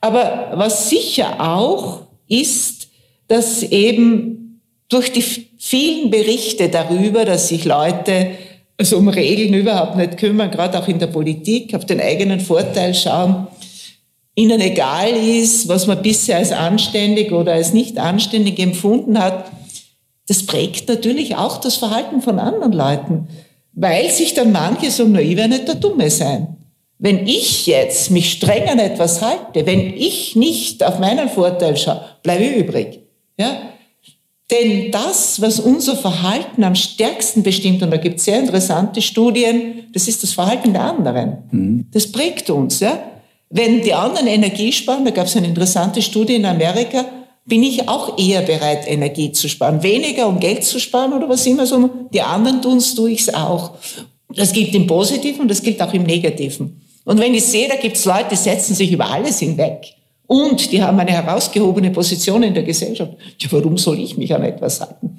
Aber 0.00 0.52
was 0.54 0.88
sicher 0.88 1.36
auch 1.38 2.02
ist, 2.28 2.88
dass 3.28 3.62
eben 3.62 4.60
durch 4.88 5.12
die 5.12 5.22
vielen 5.22 6.10
Berichte 6.10 6.68
darüber, 6.68 7.24
dass 7.24 7.48
sich 7.48 7.64
Leute 7.64 8.30
also 8.78 8.96
um 8.96 9.08
Regeln 9.08 9.54
überhaupt 9.54 9.96
nicht 9.96 10.16
kümmern, 10.16 10.50
gerade 10.50 10.78
auch 10.78 10.86
in 10.86 11.00
der 11.00 11.08
Politik, 11.08 11.74
auf 11.74 11.84
den 11.84 12.00
eigenen 12.00 12.38
Vorteil 12.38 12.94
schauen, 12.94 13.48
ihnen 14.38 14.60
egal 14.60 15.10
ist, 15.10 15.66
was 15.66 15.88
man 15.88 16.00
bisher 16.00 16.36
als 16.36 16.52
anständig 16.52 17.32
oder 17.32 17.54
als 17.54 17.72
nicht 17.72 17.98
anständig 17.98 18.60
empfunden 18.60 19.18
hat, 19.18 19.50
das 20.28 20.46
prägt 20.46 20.88
natürlich 20.88 21.34
auch 21.34 21.58
das 21.58 21.76
Verhalten 21.76 22.22
von 22.22 22.38
anderen 22.38 22.72
Leuten, 22.72 23.26
weil 23.72 24.10
sich 24.10 24.34
dann 24.34 24.52
manche 24.52 24.92
sagen, 24.92 25.12
na, 25.12 25.20
ich 25.20 25.36
werde 25.36 25.54
nicht 25.54 25.66
der 25.66 25.74
Dumme 25.74 26.08
sein. 26.10 26.56
Wenn 27.00 27.26
ich 27.26 27.66
jetzt 27.66 28.10
mich 28.12 28.30
streng 28.32 28.68
an 28.68 28.78
etwas 28.78 29.22
halte, 29.22 29.66
wenn 29.66 29.94
ich 29.94 30.36
nicht 30.36 30.84
auf 30.84 31.00
meinen 31.00 31.28
Vorteil 31.28 31.76
schaue, 31.76 32.02
bleibe 32.22 32.44
ich 32.44 32.56
übrig. 32.56 33.00
Ja? 33.38 33.62
Denn 34.50 34.90
das, 34.92 35.40
was 35.40 35.58
unser 35.58 35.96
Verhalten 35.96 36.62
am 36.62 36.74
stärksten 36.74 37.42
bestimmt, 37.42 37.82
und 37.82 37.90
da 37.90 37.96
gibt 37.96 38.18
es 38.18 38.24
sehr 38.24 38.38
interessante 38.38 39.02
Studien, 39.02 39.88
das 39.92 40.06
ist 40.06 40.22
das 40.22 40.32
Verhalten 40.32 40.72
der 40.72 40.82
anderen. 40.82 41.38
Mhm. 41.50 41.86
Das 41.92 42.10
prägt 42.10 42.50
uns. 42.50 42.80
Ja? 42.80 42.98
Wenn 43.50 43.82
die 43.82 43.94
anderen 43.94 44.26
Energie 44.26 44.72
sparen, 44.72 45.04
da 45.04 45.10
gab 45.10 45.26
es 45.26 45.36
eine 45.36 45.46
interessante 45.46 46.02
Studie 46.02 46.34
in 46.34 46.44
Amerika, 46.44 47.04
bin 47.46 47.62
ich 47.62 47.88
auch 47.88 48.18
eher 48.18 48.42
bereit, 48.42 48.86
Energie 48.86 49.32
zu 49.32 49.48
sparen. 49.48 49.82
Weniger, 49.82 50.28
um 50.28 50.38
Geld 50.38 50.64
zu 50.64 50.78
sparen 50.78 51.14
oder 51.14 51.28
was 51.28 51.46
immer 51.46 51.66
so. 51.66 51.88
Die 52.12 52.20
anderen 52.20 52.60
tun 52.60 52.76
es, 52.76 52.94
tue 52.94 53.12
ich 53.12 53.20
es 53.20 53.34
auch. 53.34 53.72
Das 54.34 54.52
gilt 54.52 54.74
im 54.74 54.86
Positiven 54.86 55.42
und 55.42 55.48
das 55.48 55.62
gilt 55.62 55.80
auch 55.80 55.94
im 55.94 56.02
Negativen. 56.02 56.82
Und 57.04 57.18
wenn 57.18 57.32
ich 57.32 57.44
sehe, 57.44 57.68
da 57.68 57.76
gibt 57.76 57.96
es 57.96 58.04
Leute, 58.04 58.26
die 58.32 58.36
setzen 58.36 58.74
sich 58.74 58.92
über 58.92 59.10
alles 59.10 59.38
hinweg. 59.38 59.94
Und 60.26 60.70
die 60.70 60.82
haben 60.82 61.00
eine 61.00 61.10
herausgehobene 61.10 61.90
Position 61.90 62.42
in 62.42 62.52
der 62.52 62.64
Gesellschaft. 62.64 63.12
Ja, 63.40 63.48
warum 63.50 63.78
soll 63.78 63.98
ich 63.98 64.18
mich 64.18 64.34
an 64.34 64.44
etwas 64.44 64.82
halten? 64.82 65.18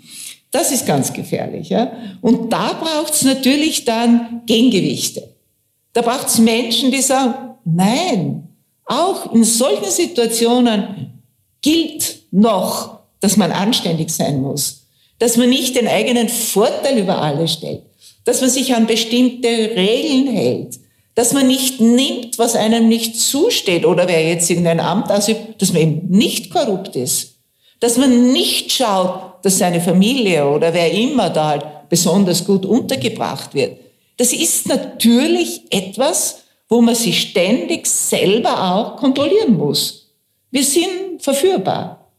Das 0.51 0.71
ist 0.71 0.85
ganz 0.85 1.11
gefährlich. 1.11 1.69
Ja? 1.69 1.91
Und 2.21 2.53
da 2.53 2.73
braucht 2.73 3.13
es 3.13 3.23
natürlich 3.23 3.85
dann 3.85 4.43
Gegengewichte. 4.45 5.27
Da 5.93 6.03
braucht 6.03 6.27
es 6.27 6.37
Menschen, 6.37 6.91
die 6.91 7.01
sagen, 7.01 7.48
nein, 7.65 8.47
auch 8.85 9.33
in 9.33 9.43
solchen 9.43 9.89
Situationen 9.89 11.21
gilt 11.61 12.23
noch, 12.31 12.99
dass 13.19 13.37
man 13.37 13.51
anständig 13.51 14.09
sein 14.09 14.41
muss, 14.41 14.87
dass 15.19 15.37
man 15.37 15.49
nicht 15.49 15.75
den 15.75 15.87
eigenen 15.87 16.29
Vorteil 16.29 16.97
über 16.97 17.21
alle 17.21 17.47
stellt, 17.47 17.83
dass 18.25 18.41
man 18.41 18.49
sich 18.49 18.73
an 18.73 18.87
bestimmte 18.87 19.47
Regeln 19.47 20.27
hält, 20.27 20.79
dass 21.15 21.33
man 21.33 21.47
nicht 21.47 21.81
nimmt, 21.81 22.39
was 22.39 22.55
einem 22.55 22.87
nicht 22.87 23.19
zusteht 23.19 23.85
oder 23.85 24.07
wer 24.07 24.25
jetzt 24.25 24.49
irgendein 24.49 24.79
Amt 24.79 25.11
ausübt, 25.11 25.61
dass 25.61 25.73
man 25.73 25.81
eben 25.81 26.07
nicht 26.09 26.49
korrupt 26.49 26.95
ist, 26.95 27.35
dass 27.79 27.97
man 27.97 28.31
nicht 28.31 28.71
schaut, 28.71 29.43
dass 29.43 29.57
seine 29.57 29.81
Familie 29.81 30.47
oder 30.47 30.73
wer 30.73 30.91
immer 30.91 31.29
da 31.29 31.49
halt 31.49 31.65
besonders 31.89 32.45
gut 32.45 32.65
untergebracht 32.65 33.53
wird. 33.53 33.77
Das 34.17 34.33
ist 34.33 34.67
natürlich 34.67 35.61
etwas, 35.69 36.38
wo 36.69 36.81
man 36.81 36.95
sich 36.95 37.19
ständig 37.19 37.87
selber 37.87 38.75
auch 38.75 38.97
kontrollieren 38.97 39.57
muss. 39.57 40.13
Wir 40.51 40.63
sind 40.63 41.19
verführbar. 41.19 42.11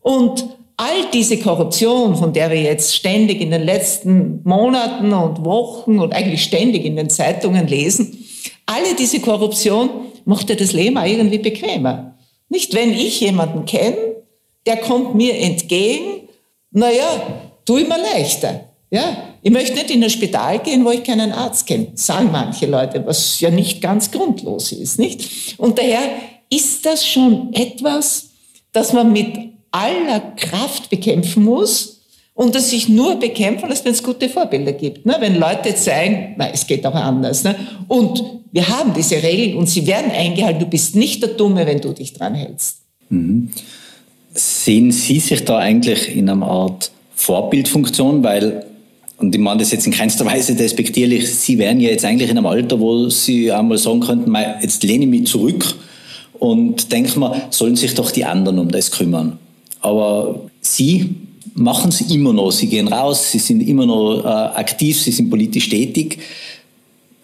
Und 0.00 0.46
all 0.78 1.10
diese 1.12 1.38
Korruption, 1.38 2.16
von 2.16 2.32
der 2.32 2.50
wir 2.50 2.62
jetzt 2.62 2.94
ständig 2.94 3.40
in 3.40 3.50
den 3.50 3.62
letzten 3.62 4.40
Monaten 4.44 5.12
und 5.12 5.44
Wochen 5.44 5.98
und 5.98 6.14
eigentlich 6.14 6.42
ständig 6.42 6.84
in 6.84 6.96
den 6.96 7.10
Zeitungen 7.10 7.66
lesen, 7.66 8.24
alle 8.64 8.94
diese 8.98 9.20
Korruption 9.20 9.90
macht 10.24 10.48
ja 10.48 10.56
das 10.56 10.72
Leben 10.72 10.96
auch 10.96 11.06
irgendwie 11.06 11.38
bequemer. 11.38 12.16
Nicht, 12.48 12.74
wenn 12.74 12.92
ich 12.92 13.20
jemanden 13.20 13.66
kenne, 13.66 13.96
der 14.66 14.78
kommt 14.78 15.14
mir 15.14 15.36
entgegen, 15.38 16.28
naja, 16.70 17.22
tu 17.64 17.74
mir 17.74 17.98
leichter. 18.14 18.68
Ja, 18.90 19.27
ich 19.42 19.50
möchte 19.50 19.74
nicht 19.74 19.90
in 19.90 20.02
ein 20.02 20.10
Spital 20.10 20.58
gehen, 20.60 20.84
wo 20.84 20.90
ich 20.90 21.04
keinen 21.04 21.32
Arzt 21.32 21.66
kenne, 21.66 21.88
sagen 21.94 22.30
manche 22.32 22.66
Leute, 22.66 23.04
was 23.06 23.40
ja 23.40 23.50
nicht 23.50 23.80
ganz 23.80 24.10
grundlos 24.10 24.72
ist, 24.72 24.98
nicht? 24.98 25.56
Und 25.58 25.78
daher 25.78 26.00
ist 26.50 26.84
das 26.86 27.06
schon 27.06 27.52
etwas, 27.52 28.30
das 28.72 28.92
man 28.92 29.12
mit 29.12 29.36
aller 29.70 30.20
Kraft 30.36 30.90
bekämpfen 30.90 31.44
muss 31.44 32.00
und 32.34 32.54
das 32.54 32.70
sich 32.70 32.88
nur 32.88 33.16
bekämpfen 33.16 33.68
lässt, 33.68 33.84
wenn 33.84 33.92
es 33.92 34.02
gute 34.02 34.28
Vorbilder 34.28 34.72
gibt. 34.72 35.04
Ne? 35.04 35.16
Wenn 35.18 35.38
Leute 35.38 35.74
zeigen, 35.74 36.34
na, 36.36 36.50
es 36.50 36.66
geht 36.66 36.86
auch 36.86 36.94
anders. 36.94 37.44
Ne? 37.44 37.56
Und 37.88 38.22
wir 38.52 38.68
haben 38.68 38.94
diese 38.94 39.22
Regeln 39.22 39.56
und 39.56 39.68
sie 39.68 39.86
werden 39.86 40.10
eingehalten. 40.10 40.60
Du 40.60 40.66
bist 40.66 40.94
nicht 40.94 41.22
der 41.22 41.30
Dumme, 41.30 41.66
wenn 41.66 41.80
du 41.80 41.92
dich 41.92 42.12
dran 42.12 42.34
hältst. 42.34 42.78
Mhm. 43.08 43.50
Sehen 44.34 44.92
Sie 44.92 45.18
sich 45.18 45.44
da 45.44 45.58
eigentlich 45.58 46.14
in 46.14 46.30
einer 46.30 46.46
Art 46.46 46.92
Vorbildfunktion? 47.16 48.22
Weil, 48.22 48.66
und 49.18 49.34
ich 49.34 49.40
meine 49.40 49.60
das 49.60 49.72
jetzt 49.72 49.86
in 49.86 49.92
keinster 49.92 50.24
Weise 50.24 50.54
despektierlich, 50.54 51.28
Sie 51.28 51.58
wären 51.58 51.80
ja 51.80 51.90
jetzt 51.90 52.04
eigentlich 52.04 52.30
in 52.30 52.38
einem 52.38 52.46
Alter, 52.46 52.78
wo 52.78 53.08
Sie 53.08 53.50
einmal 53.50 53.76
sagen 53.76 54.00
könnten, 54.00 54.32
jetzt 54.62 54.84
lehne 54.84 55.04
ich 55.04 55.10
mich 55.10 55.26
zurück 55.26 55.74
und 56.38 56.92
denke 56.92 57.18
mir, 57.18 57.42
sollen 57.50 57.74
sich 57.74 57.94
doch 57.94 58.12
die 58.12 58.24
anderen 58.24 58.60
um 58.60 58.70
das 58.70 58.92
kümmern. 58.92 59.38
Aber 59.80 60.42
Sie 60.60 61.16
machen 61.54 61.88
es 61.88 62.00
immer 62.00 62.32
noch. 62.32 62.52
Sie 62.52 62.68
gehen 62.68 62.86
raus, 62.86 63.32
Sie 63.32 63.40
sind 63.40 63.60
immer 63.60 63.86
noch 63.86 64.24
äh, 64.24 64.28
aktiv, 64.28 65.00
Sie 65.00 65.10
sind 65.10 65.30
politisch 65.30 65.68
tätig. 65.68 66.18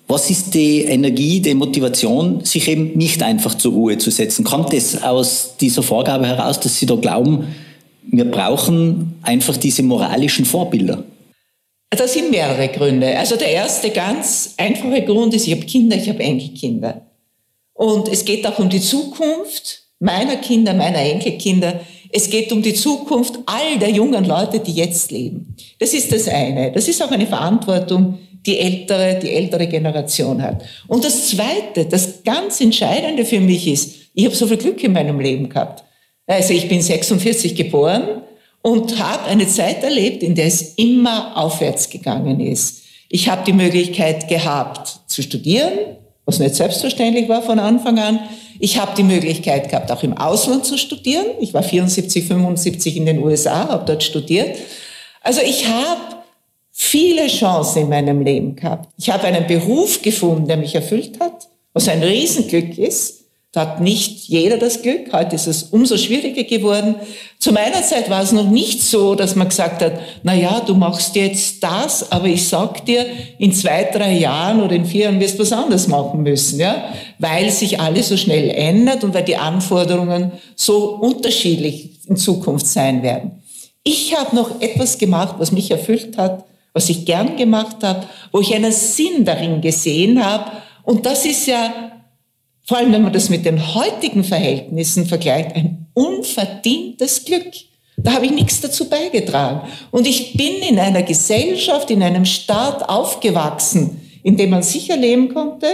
Was 0.08 0.28
ist 0.30 0.52
die 0.52 0.80
Energie, 0.82 1.40
die 1.40 1.54
Motivation, 1.54 2.44
sich 2.44 2.68
eben 2.68 2.98
nicht 2.98 3.22
einfach 3.22 3.54
zur 3.54 3.72
Ruhe 3.72 3.98
zu 3.98 4.10
setzen? 4.10 4.44
Kommt 4.44 4.74
es 4.74 5.00
aus 5.00 5.54
dieser 5.60 5.82
Vorgabe 5.84 6.26
heraus, 6.26 6.58
dass 6.58 6.76
Sie 6.76 6.86
da 6.86 6.96
glauben, 6.96 7.44
wir 8.10 8.24
brauchen 8.24 9.14
einfach 9.22 9.56
diese 9.56 9.82
moralischen 9.82 10.44
Vorbilder? 10.44 11.04
Das 11.96 12.12
sind 12.12 12.30
mehrere 12.30 12.68
Gründe. 12.68 13.16
Also 13.18 13.36
der 13.36 13.50
erste 13.50 13.90
ganz 13.90 14.54
einfache 14.56 15.02
Grund 15.02 15.34
ist, 15.34 15.46
ich 15.46 15.54
habe 15.54 15.66
Kinder, 15.66 15.96
ich 15.96 16.08
habe 16.08 16.22
Enkelkinder. 16.22 17.02
Und 17.72 18.08
es 18.08 18.24
geht 18.24 18.46
auch 18.46 18.58
um 18.58 18.68
die 18.68 18.80
Zukunft 18.80 19.82
meiner 19.98 20.36
Kinder, 20.36 20.74
meiner 20.74 20.98
Enkelkinder. 20.98 21.80
Es 22.12 22.30
geht 22.30 22.52
um 22.52 22.62
die 22.62 22.74
Zukunft 22.74 23.38
all 23.46 23.78
der 23.78 23.90
jungen 23.90 24.24
Leute, 24.24 24.60
die 24.60 24.72
jetzt 24.72 25.10
leben. 25.10 25.54
Das 25.78 25.92
ist 25.92 26.12
das 26.12 26.28
eine. 26.28 26.72
Das 26.72 26.88
ist 26.88 27.02
auch 27.02 27.10
eine 27.10 27.26
Verantwortung, 27.26 28.18
die 28.46 28.58
ältere, 28.58 29.18
die 29.20 29.30
ältere 29.30 29.66
Generation 29.66 30.40
hat. 30.42 30.62
Und 30.86 31.04
das 31.04 31.28
Zweite, 31.28 31.86
das 31.86 32.22
ganz 32.22 32.60
Entscheidende 32.60 33.24
für 33.24 33.40
mich 33.40 33.66
ist, 33.66 33.94
ich 34.14 34.24
habe 34.24 34.36
so 34.36 34.46
viel 34.46 34.58
Glück 34.58 34.82
in 34.84 34.92
meinem 34.92 35.18
Leben 35.18 35.48
gehabt. 35.48 35.82
Also 36.26 36.52
ich 36.54 36.68
bin 36.68 36.80
46 36.80 37.54
geboren 37.54 38.22
und 38.64 38.99
habe 38.99 39.25
eine 39.25 39.47
Zeit 39.47 39.85
erlebt, 39.85 40.23
in 40.23 40.35
der 40.35 40.47
es 40.47 40.75
immer 40.76 41.37
aufwärts 41.37 41.90
gegangen 41.90 42.40
ist. 42.40 42.80
Ich 43.11 43.28
habe 43.28 43.44
die 43.44 43.52
Möglichkeit 43.52 44.26
gehabt 44.26 45.00
zu 45.06 45.23
studieren, 45.23 45.99
was 46.25 46.38
nicht 46.38 46.54
selbstverständlich 46.54 47.28
war 47.28 47.42
von 47.42 47.59
Anfang 47.59 47.99
an. 47.99 48.21
Ich 48.59 48.80
habe 48.80 48.92
die 48.97 49.02
Möglichkeit 49.02 49.68
gehabt, 49.68 49.92
auch 49.92 50.02
im 50.02 50.16
Ausland 50.16 50.64
zu 50.64 50.78
studieren. 50.78 51.26
Ich 51.40 51.52
war 51.52 51.62
74, 51.62 52.25
75 52.25 52.97
in 52.97 53.04
den 53.04 53.23
USA, 53.23 53.68
habe 53.68 53.85
dort 53.85 54.02
studiert. 54.02 54.56
Also 55.21 55.42
ich 55.42 55.68
habe 55.68 56.00
viele 56.71 57.26
Chancen 57.26 57.83
in 57.83 57.88
meinem 57.90 58.23
Leben 58.23 58.56
gehabt. 58.56 58.88
Ich 58.97 59.11
habe 59.11 59.25
einen 59.25 59.47
Beruf 59.47 60.00
gefunden, 60.00 60.49
der 60.49 60.56
mich 60.56 60.75
erfüllt 60.75 61.21
hat, 61.21 61.49
was 61.75 61.87
ein 61.88 62.02
Riesenglück 62.02 62.78
ist. 62.78 63.25
Da 63.52 63.61
hat 63.61 63.80
nicht 63.80 64.26
jeder 64.26 64.56
das 64.56 64.80
Glück. 64.80 65.12
Heute 65.12 65.37
ist 65.37 65.47
es 65.47 65.64
umso 65.64 65.97
schwieriger 65.97 66.42
geworden. 66.42 66.97
Zu 67.44 67.52
meiner 67.52 67.82
Zeit 67.82 68.08
war 68.08 68.22
es 68.22 68.32
noch 68.32 68.48
nicht 68.48 68.82
so, 68.82 69.14
dass 69.14 69.36
man 69.36 69.50
gesagt 69.50 69.82
hat, 69.82 70.00
na 70.22 70.32
ja, 70.32 70.60
du 70.60 70.74
machst 70.74 71.14
jetzt 71.14 71.62
das, 71.62 72.10
aber 72.10 72.24
ich 72.24 72.48
sag 72.48 72.86
dir, 72.86 73.04
in 73.36 73.52
zwei, 73.52 73.84
drei 73.84 74.12
Jahren 74.12 74.62
oder 74.62 74.74
in 74.74 74.86
vier 74.86 75.02
Jahren 75.02 75.20
wirst 75.20 75.34
du 75.38 75.42
was 75.42 75.52
anderes 75.52 75.86
machen 75.86 76.22
müssen, 76.22 76.58
ja? 76.58 76.84
Weil 77.18 77.50
sich 77.50 77.78
alles 77.78 78.08
so 78.08 78.16
schnell 78.16 78.48
ändert 78.48 79.04
und 79.04 79.12
weil 79.12 79.24
die 79.24 79.36
Anforderungen 79.36 80.32
so 80.56 80.94
unterschiedlich 80.94 82.00
in 82.06 82.16
Zukunft 82.16 82.66
sein 82.66 83.02
werden. 83.02 83.42
Ich 83.82 84.18
habe 84.18 84.34
noch 84.34 84.62
etwas 84.62 84.96
gemacht, 84.96 85.34
was 85.36 85.52
mich 85.52 85.70
erfüllt 85.70 86.16
hat, 86.16 86.46
was 86.72 86.88
ich 86.88 87.04
gern 87.04 87.36
gemacht 87.36 87.76
habe, 87.82 88.06
wo 88.32 88.40
ich 88.40 88.54
einen 88.54 88.72
Sinn 88.72 89.26
darin 89.26 89.60
gesehen 89.60 90.24
habe. 90.24 90.50
Und 90.82 91.04
das 91.04 91.26
ist 91.26 91.46
ja, 91.46 91.92
vor 92.64 92.78
allem 92.78 92.94
wenn 92.94 93.02
man 93.02 93.12
das 93.12 93.28
mit 93.28 93.44
den 93.44 93.74
heutigen 93.74 94.24
Verhältnissen 94.24 95.04
vergleicht, 95.04 95.54
ein 95.54 95.83
unverdientes 95.94 97.24
Glück. 97.24 97.52
Da 97.96 98.14
habe 98.14 98.26
ich 98.26 98.32
nichts 98.32 98.60
dazu 98.60 98.88
beigetragen. 98.88 99.68
Und 99.90 100.06
ich 100.06 100.34
bin 100.34 100.56
in 100.68 100.78
einer 100.78 101.02
Gesellschaft, 101.02 101.90
in 101.90 102.02
einem 102.02 102.24
Staat 102.24 102.88
aufgewachsen, 102.88 104.00
in 104.22 104.36
dem 104.36 104.50
man 104.50 104.62
sicher 104.62 104.96
leben 104.96 105.32
konnte, 105.32 105.66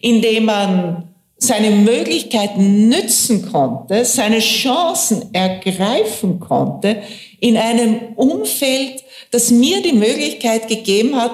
in 0.00 0.22
dem 0.22 0.46
man 0.46 1.04
seine 1.36 1.70
Möglichkeiten 1.70 2.88
nützen 2.88 3.50
konnte, 3.50 4.04
seine 4.04 4.40
Chancen 4.40 5.32
ergreifen 5.32 6.40
konnte, 6.40 7.02
in 7.38 7.56
einem 7.56 8.14
Umfeld, 8.16 9.04
das 9.30 9.50
mir 9.50 9.80
die 9.82 9.92
Möglichkeit 9.92 10.66
gegeben 10.66 11.14
hat, 11.14 11.30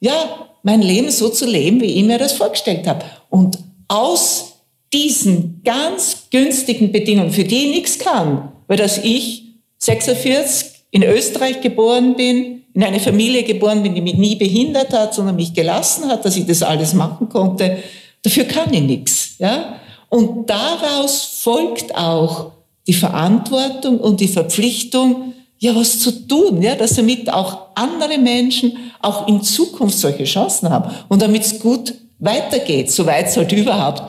ja, 0.00 0.48
mein 0.64 0.82
Leben 0.82 1.10
so 1.10 1.28
zu 1.28 1.46
leben, 1.46 1.80
wie 1.80 1.98
ich 1.98 2.04
mir 2.04 2.18
das 2.18 2.32
vorgestellt 2.32 2.86
habe. 2.86 3.04
Und 3.30 3.58
aus 3.86 4.53
diesen 4.94 5.60
ganz 5.64 6.28
günstigen 6.30 6.92
Bedingungen, 6.92 7.32
für 7.32 7.44
die 7.44 7.66
ich 7.66 7.76
nichts 7.76 7.98
kann, 7.98 8.52
weil 8.68 8.76
dass 8.76 8.98
ich 8.98 9.42
46 9.78 10.70
in 10.92 11.02
Österreich 11.02 11.60
geboren 11.60 12.14
bin, 12.14 12.62
in 12.72 12.82
eine 12.82 13.00
Familie 13.00 13.42
geboren 13.42 13.82
bin, 13.82 13.94
die 13.94 14.00
mich 14.00 14.14
nie 14.14 14.36
behindert 14.36 14.92
hat, 14.92 15.12
sondern 15.12 15.36
mich 15.36 15.52
gelassen 15.52 16.08
hat, 16.08 16.24
dass 16.24 16.36
ich 16.36 16.46
das 16.46 16.62
alles 16.62 16.94
machen 16.94 17.28
konnte, 17.28 17.78
dafür 18.22 18.44
kann 18.44 18.72
ich 18.72 18.82
nichts. 18.82 19.34
Ja? 19.38 19.80
Und 20.08 20.48
daraus 20.48 21.40
folgt 21.42 21.94
auch 21.96 22.52
die 22.86 22.94
Verantwortung 22.94 23.98
und 23.98 24.20
die 24.20 24.28
Verpflichtung, 24.28 25.34
ja, 25.58 25.74
was 25.74 25.98
zu 25.98 26.26
tun, 26.26 26.62
ja, 26.62 26.74
dass 26.74 26.94
damit 26.94 27.32
auch 27.32 27.68
andere 27.74 28.18
Menschen 28.18 28.76
auch 29.00 29.26
in 29.28 29.42
Zukunft 29.42 29.98
solche 29.98 30.24
Chancen 30.24 30.68
haben 30.68 30.94
und 31.08 31.22
damit 31.22 31.42
es 31.42 31.58
gut 31.58 31.94
weitergeht, 32.18 32.90
soweit 32.90 33.26
es 33.26 33.36
halt 33.36 33.52
überhaupt 33.52 34.02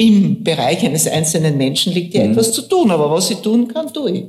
im 0.00 0.42
Bereich 0.42 0.82
eines 0.82 1.06
einzelnen 1.06 1.58
Menschen 1.58 1.92
liegt, 1.92 2.14
ja 2.14 2.24
mhm. 2.24 2.30
etwas 2.30 2.52
zu 2.52 2.62
tun. 2.62 2.90
Aber 2.90 3.10
was 3.10 3.30
ich 3.30 3.36
tun 3.38 3.68
kann, 3.68 3.92
tue 3.92 4.10
ich. 4.10 4.24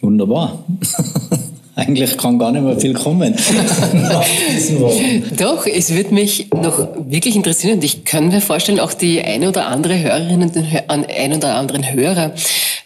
Wunderbar. 0.00 0.64
Eigentlich 1.74 2.18
kann 2.18 2.38
gar 2.38 2.52
nicht 2.52 2.62
mehr 2.62 2.78
viel 2.78 2.92
kommen. 2.92 3.34
Doch, 5.38 5.66
es 5.66 5.94
wird 5.94 6.12
mich 6.12 6.48
noch 6.54 6.86
wirklich 7.06 7.34
interessieren 7.34 7.76
und 7.76 7.84
ich 7.84 8.04
kann 8.04 8.28
mir 8.28 8.42
vorstellen, 8.42 8.78
auch 8.78 8.92
die 8.92 9.22
eine 9.22 9.48
oder 9.48 9.68
andere 9.68 9.98
Hörerin 9.98 10.42
und 10.42 10.56
ein 10.88 11.32
oder 11.32 11.54
anderen 11.54 11.92
Hörer, 11.92 12.34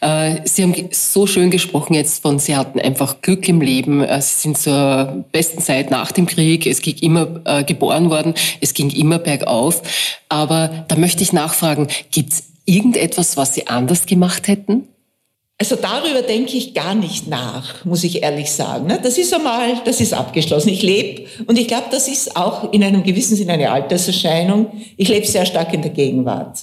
äh, 0.00 0.36
Sie 0.44 0.62
haben 0.62 0.74
so 0.92 1.26
schön 1.26 1.50
gesprochen 1.50 1.94
jetzt 1.94 2.22
von, 2.22 2.38
Sie 2.38 2.56
hatten 2.56 2.80
einfach 2.80 3.22
Glück 3.22 3.48
im 3.48 3.60
Leben, 3.60 4.02
äh, 4.02 4.20
Sie 4.20 4.42
sind 4.42 4.58
zur 4.58 5.24
besten 5.32 5.60
Zeit 5.60 5.90
nach 5.90 6.12
dem 6.12 6.26
Krieg, 6.26 6.66
es 6.66 6.80
ging 6.80 6.96
immer 6.98 7.40
äh, 7.44 7.64
geboren 7.64 8.10
worden, 8.10 8.34
es 8.60 8.74
ging 8.74 8.90
immer 8.90 9.18
bergauf. 9.18 9.82
Aber 10.28 10.84
da 10.88 10.96
möchte 10.96 11.22
ich 11.22 11.32
nachfragen, 11.32 11.88
gibt 12.10 12.34
es 12.34 12.44
irgendetwas, 12.66 13.36
was 13.36 13.54
Sie 13.54 13.66
anders 13.66 14.06
gemacht 14.06 14.48
hätten? 14.48 14.88
Also 15.58 15.76
darüber 15.76 16.20
denke 16.20 16.56
ich 16.56 16.74
gar 16.74 16.94
nicht 16.94 17.28
nach, 17.28 17.84
muss 17.86 18.04
ich 18.04 18.22
ehrlich 18.22 18.50
sagen. 18.50 18.88
Ne? 18.88 19.00
Das 19.02 19.16
ist 19.16 19.32
einmal, 19.32 19.80
das 19.86 20.02
ist 20.02 20.12
abgeschlossen. 20.12 20.68
Ich 20.68 20.82
lebe 20.82 21.22
und 21.46 21.58
ich 21.58 21.66
glaube, 21.66 21.86
das 21.90 22.08
ist 22.08 22.36
auch 22.36 22.72
in 22.74 22.84
einem 22.84 23.02
gewissen 23.02 23.36
Sinn 23.36 23.48
eine 23.48 23.70
Alterserscheinung. 23.70 24.70
Ich 24.98 25.08
lebe 25.08 25.26
sehr 25.26 25.46
stark 25.46 25.72
in 25.72 25.80
der 25.80 25.92
Gegenwart. 25.92 26.58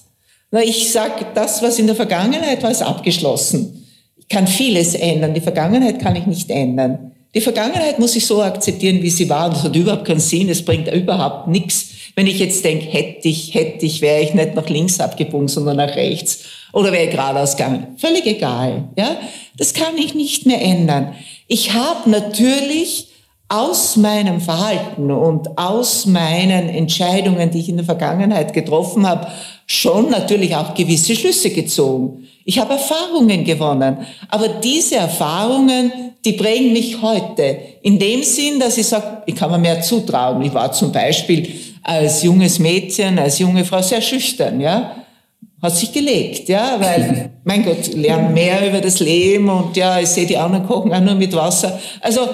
Ich 0.64 0.92
sage, 0.92 1.26
das, 1.34 1.64
was 1.64 1.80
in 1.80 1.88
der 1.88 1.96
Vergangenheit 1.96 2.62
war, 2.62 2.70
ist 2.70 2.84
abgeschlossen. 2.84 3.88
Ich 4.16 4.28
kann 4.28 4.46
vieles 4.46 4.94
ändern. 4.94 5.34
Die 5.34 5.42
Vergangenheit 5.42 6.00
kann 6.00 6.16
ich 6.16 6.28
nicht 6.28 6.52
ändern. 6.52 7.14
Die 7.34 7.42
Vergangenheit 7.42 7.98
muss 7.98 8.16
ich 8.16 8.28
so 8.28 8.44
akzeptieren, 8.44 9.02
wie 9.02 9.10
sie 9.10 9.28
war. 9.28 9.50
Das 9.50 9.64
hat 9.64 9.76
überhaupt 9.76 10.06
keinen 10.06 10.20
Sinn. 10.20 10.50
Es 10.50 10.64
bringt 10.64 10.94
überhaupt 10.94 11.48
nichts. 11.48 11.90
Wenn 12.16 12.28
ich 12.28 12.38
jetzt 12.38 12.64
denke, 12.64 12.86
hätte 12.86 13.28
ich, 13.28 13.56
hätte 13.56 13.88
ich, 13.88 14.02
wäre 14.02 14.22
ich 14.22 14.36
nicht 14.36 14.54
nach 14.54 14.70
links 14.70 15.00
abgebogen, 15.00 15.48
sondern 15.48 15.78
nach 15.78 15.96
rechts 15.96 16.44
oder 16.74 16.92
wäre 16.92 17.08
geradeaus 17.08 17.56
gegangen. 17.56 17.96
Völlig 17.98 18.26
egal. 18.26 18.90
Ja? 18.98 19.16
Das 19.58 19.74
kann 19.74 19.98
ich 19.98 20.16
nicht 20.16 20.46
mehr 20.46 20.62
ändern. 20.62 21.14
Ich 21.48 21.74
habe 21.74 22.10
natürlich 22.10 23.10
aus 23.48 23.96
meinem 23.96 24.42
Verhalten 24.42 25.12
und 25.12 25.58
aus 25.58 26.08
meinen 26.08 26.70
Entscheidungen, 26.70 27.52
die 27.52 27.60
ich 27.60 27.70
in 27.70 27.78
der 27.78 27.86
Vergangenheit 27.86 28.54
getroffen 28.54 29.08
habe, 29.08 29.28
schon 29.68 30.10
natürlich 30.10 30.56
auch 30.56 30.74
gewisse 30.74 31.16
Schlüsse 31.16 31.52
gezogen. 31.52 32.28
Ich 32.46 32.58
habe 32.58 32.74
Erfahrungen 32.74 33.46
gewonnen, 33.46 33.98
aber 34.30 34.48
diese 34.48 34.96
Erfahrungen, 34.96 35.92
die 36.26 36.34
prägen 36.34 36.74
mich 36.74 37.02
heute. 37.02 37.58
In 37.84 38.00
dem 38.00 38.24
Sinn, 38.24 38.60
dass 38.60 38.78
ich 38.78 38.88
sage, 38.88 39.22
ich 39.28 39.36
kann 39.36 39.52
mir 39.52 39.60
mehr 39.60 39.82
zutrauen. 39.82 40.42
Ich 40.42 40.54
war 40.54 40.72
zum 40.72 40.92
Beispiel 40.92 41.54
als 41.84 42.24
junges 42.24 42.60
Mädchen, 42.60 43.20
als 43.20 43.40
junge 43.40 43.64
Frau 43.64 43.82
sehr 43.82 44.02
schüchtern, 44.02 44.60
ja 44.60 45.03
hat 45.64 45.78
sich 45.78 45.92
gelegt, 45.94 46.50
ja, 46.50 46.76
weil, 46.80 47.32
mein 47.46 47.64
Gott, 47.64 47.94
lernen 47.94 48.34
mehr 48.34 48.68
über 48.68 48.82
das 48.82 49.00
Leben 49.00 49.50
und 49.50 49.76
ja, 49.78 50.00
ich 50.00 50.10
sehe 50.10 50.28
die 50.28 50.38
anderen 50.38 50.68
kochen 50.68 50.94
auch 50.94 51.00
nur 51.00 51.16
mit 51.16 51.34
Wasser. 51.34 51.80
Also, 52.02 52.28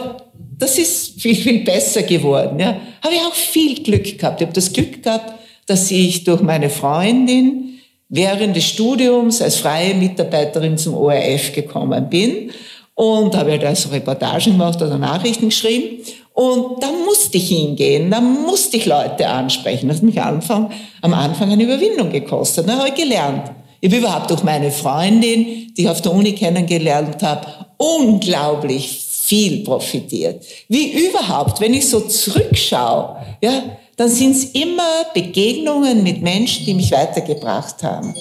das 0.57 0.77
ist 0.77 1.21
viel, 1.21 1.35
viel 1.35 1.63
besser 1.63 2.01
geworden, 2.03 2.59
ja. 2.59 2.75
Habe 3.01 3.13
ich 3.13 3.21
auch 3.21 3.33
viel 3.33 3.81
Glück 3.81 4.17
gehabt. 4.17 4.41
Ich 4.41 4.47
habe 4.47 4.55
das 4.55 4.73
Glück 4.73 5.01
gehabt, 5.01 5.33
dass 5.67 5.89
ich 5.91 6.23
durch 6.25 6.41
meine 6.41 6.69
Freundin 6.69 7.79
während 8.09 8.55
des 8.55 8.65
Studiums 8.65 9.41
als 9.41 9.57
freie 9.57 9.93
Mitarbeiterin 9.93 10.77
zum 10.77 10.95
ORF 10.95 11.53
gekommen 11.53 12.09
bin 12.09 12.51
und 12.95 13.35
habe 13.37 13.51
halt 13.51 13.63
also 13.63 13.89
Reportagen 13.89 14.53
gemacht 14.53 14.81
oder 14.81 14.97
Nachrichten 14.97 15.49
geschrieben 15.49 16.03
und 16.39 16.81
da 16.81 16.89
musste 17.05 17.37
ich 17.37 17.49
hingehen, 17.49 18.09
da 18.09 18.21
musste 18.21 18.77
ich 18.77 18.85
Leute 18.85 19.27
ansprechen. 19.27 19.89
Das 19.89 19.97
hat 19.97 20.03
mich 20.03 20.21
Anfang, 20.21 20.71
am 21.01 21.13
Anfang 21.13 21.51
eine 21.51 21.61
Überwindung 21.61 22.13
gekostet. 22.13 22.65
Da 22.65 22.77
habe 22.77 22.87
ich 22.87 22.95
gelernt. 22.95 23.51
Ich 23.81 23.89
habe 23.89 23.99
überhaupt 23.99 24.29
durch 24.29 24.43
meine 24.43 24.71
Freundin, 24.71 25.73
die 25.75 25.81
ich 25.81 25.89
auf 25.89 26.01
der 26.01 26.13
Uni 26.13 26.31
kennengelernt 26.35 27.21
habe, 27.23 27.45
unglaublich 27.75 28.87
viel 28.89 29.65
profitiert. 29.65 30.45
Wie 30.69 31.07
überhaupt, 31.09 31.59
wenn 31.59 31.73
ich 31.73 31.89
so 31.89 31.99
zurückschaue, 31.99 33.17
ja, 33.41 33.61
dann 33.97 34.07
sind 34.07 34.31
es 34.31 34.45
immer 34.51 35.07
Begegnungen 35.13 36.03
mit 36.03 36.21
Menschen, 36.21 36.65
die 36.65 36.73
mich 36.73 36.93
weitergebracht 36.93 37.83
haben. 37.83 38.15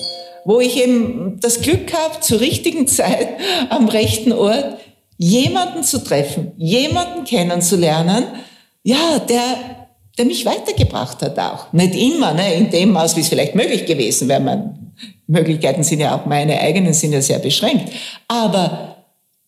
Wo 0.45 0.59
ich 0.59 0.77
eben 0.77 1.39
das 1.41 1.61
Glück 1.61 1.93
habe, 1.93 2.19
zur 2.19 2.41
richtigen 2.41 2.87
Zeit 2.89 3.29
am 3.71 3.87
rechten 3.87 4.33
Ort 4.33 4.77
jemanden 5.19 5.83
zu 5.83 6.03
treffen, 6.03 6.53
jemanden 6.57 7.25
kennenzulernen, 7.25 8.25
ja, 8.85 9.19
der, 9.29 9.89
der 10.17 10.25
mich 10.25 10.47
weitergebracht 10.47 11.21
hat 11.23 11.39
auch. 11.39 11.73
Nicht 11.73 11.95
immer, 11.95 12.33
ne, 12.33 12.55
in 12.55 12.71
dem 12.71 12.93
Maß, 12.93 13.17
wie 13.17 13.21
es 13.21 13.29
vielleicht 13.29 13.55
möglich 13.55 13.85
gewesen 13.85 14.29
wäre. 14.29 14.41
Meine 14.41 14.79
Möglichkeiten 15.27 15.83
sind 15.83 16.01
ja 16.01 16.17
auch 16.17 16.25
meine 16.25 16.59
eigenen, 16.61 16.95
sind 16.95 17.13
ja 17.13 17.21
sehr 17.21 17.41
beschränkt. 17.41 17.93
Aber 18.29 18.97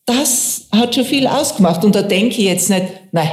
das 0.05 0.67
hat 0.73 0.95
schon 0.95 1.05
viel 1.05 1.27
ausgemacht. 1.27 1.85
Und 1.85 1.95
da 1.95 2.03
denke 2.03 2.37
ich 2.37 2.45
jetzt 2.45 2.69
nicht, 2.69 2.87
nein, 3.13 3.31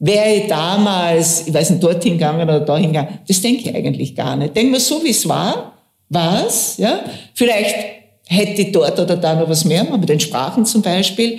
wäre 0.00 0.34
ich 0.34 0.46
damals, 0.48 1.46
ich 1.46 1.54
weiß 1.54 1.70
nicht, 1.70 1.82
dorthin 1.82 2.14
gegangen 2.14 2.42
oder 2.42 2.60
dahin 2.60 2.92
gegangen, 2.92 3.20
das 3.26 3.40
denke 3.40 3.68
ich 3.68 3.74
eigentlich 3.74 4.14
gar 4.14 4.36
nicht. 4.36 4.56
Denke 4.56 4.72
mir, 4.72 4.80
so 4.80 5.02
wie 5.04 5.10
es 5.10 5.28
war, 5.28 5.74
war 6.08 6.46
es, 6.46 6.76
ja. 6.76 7.00
Vielleicht 7.34 7.76
hätte 8.26 8.62
ich 8.62 8.72
dort 8.72 8.98
oder 8.98 9.16
da 9.16 9.34
noch 9.34 9.48
was 9.48 9.64
mehr 9.64 9.84
mit 9.84 10.08
den 10.08 10.20
Sprachen 10.20 10.66
zum 10.66 10.82
Beispiel. 10.82 11.38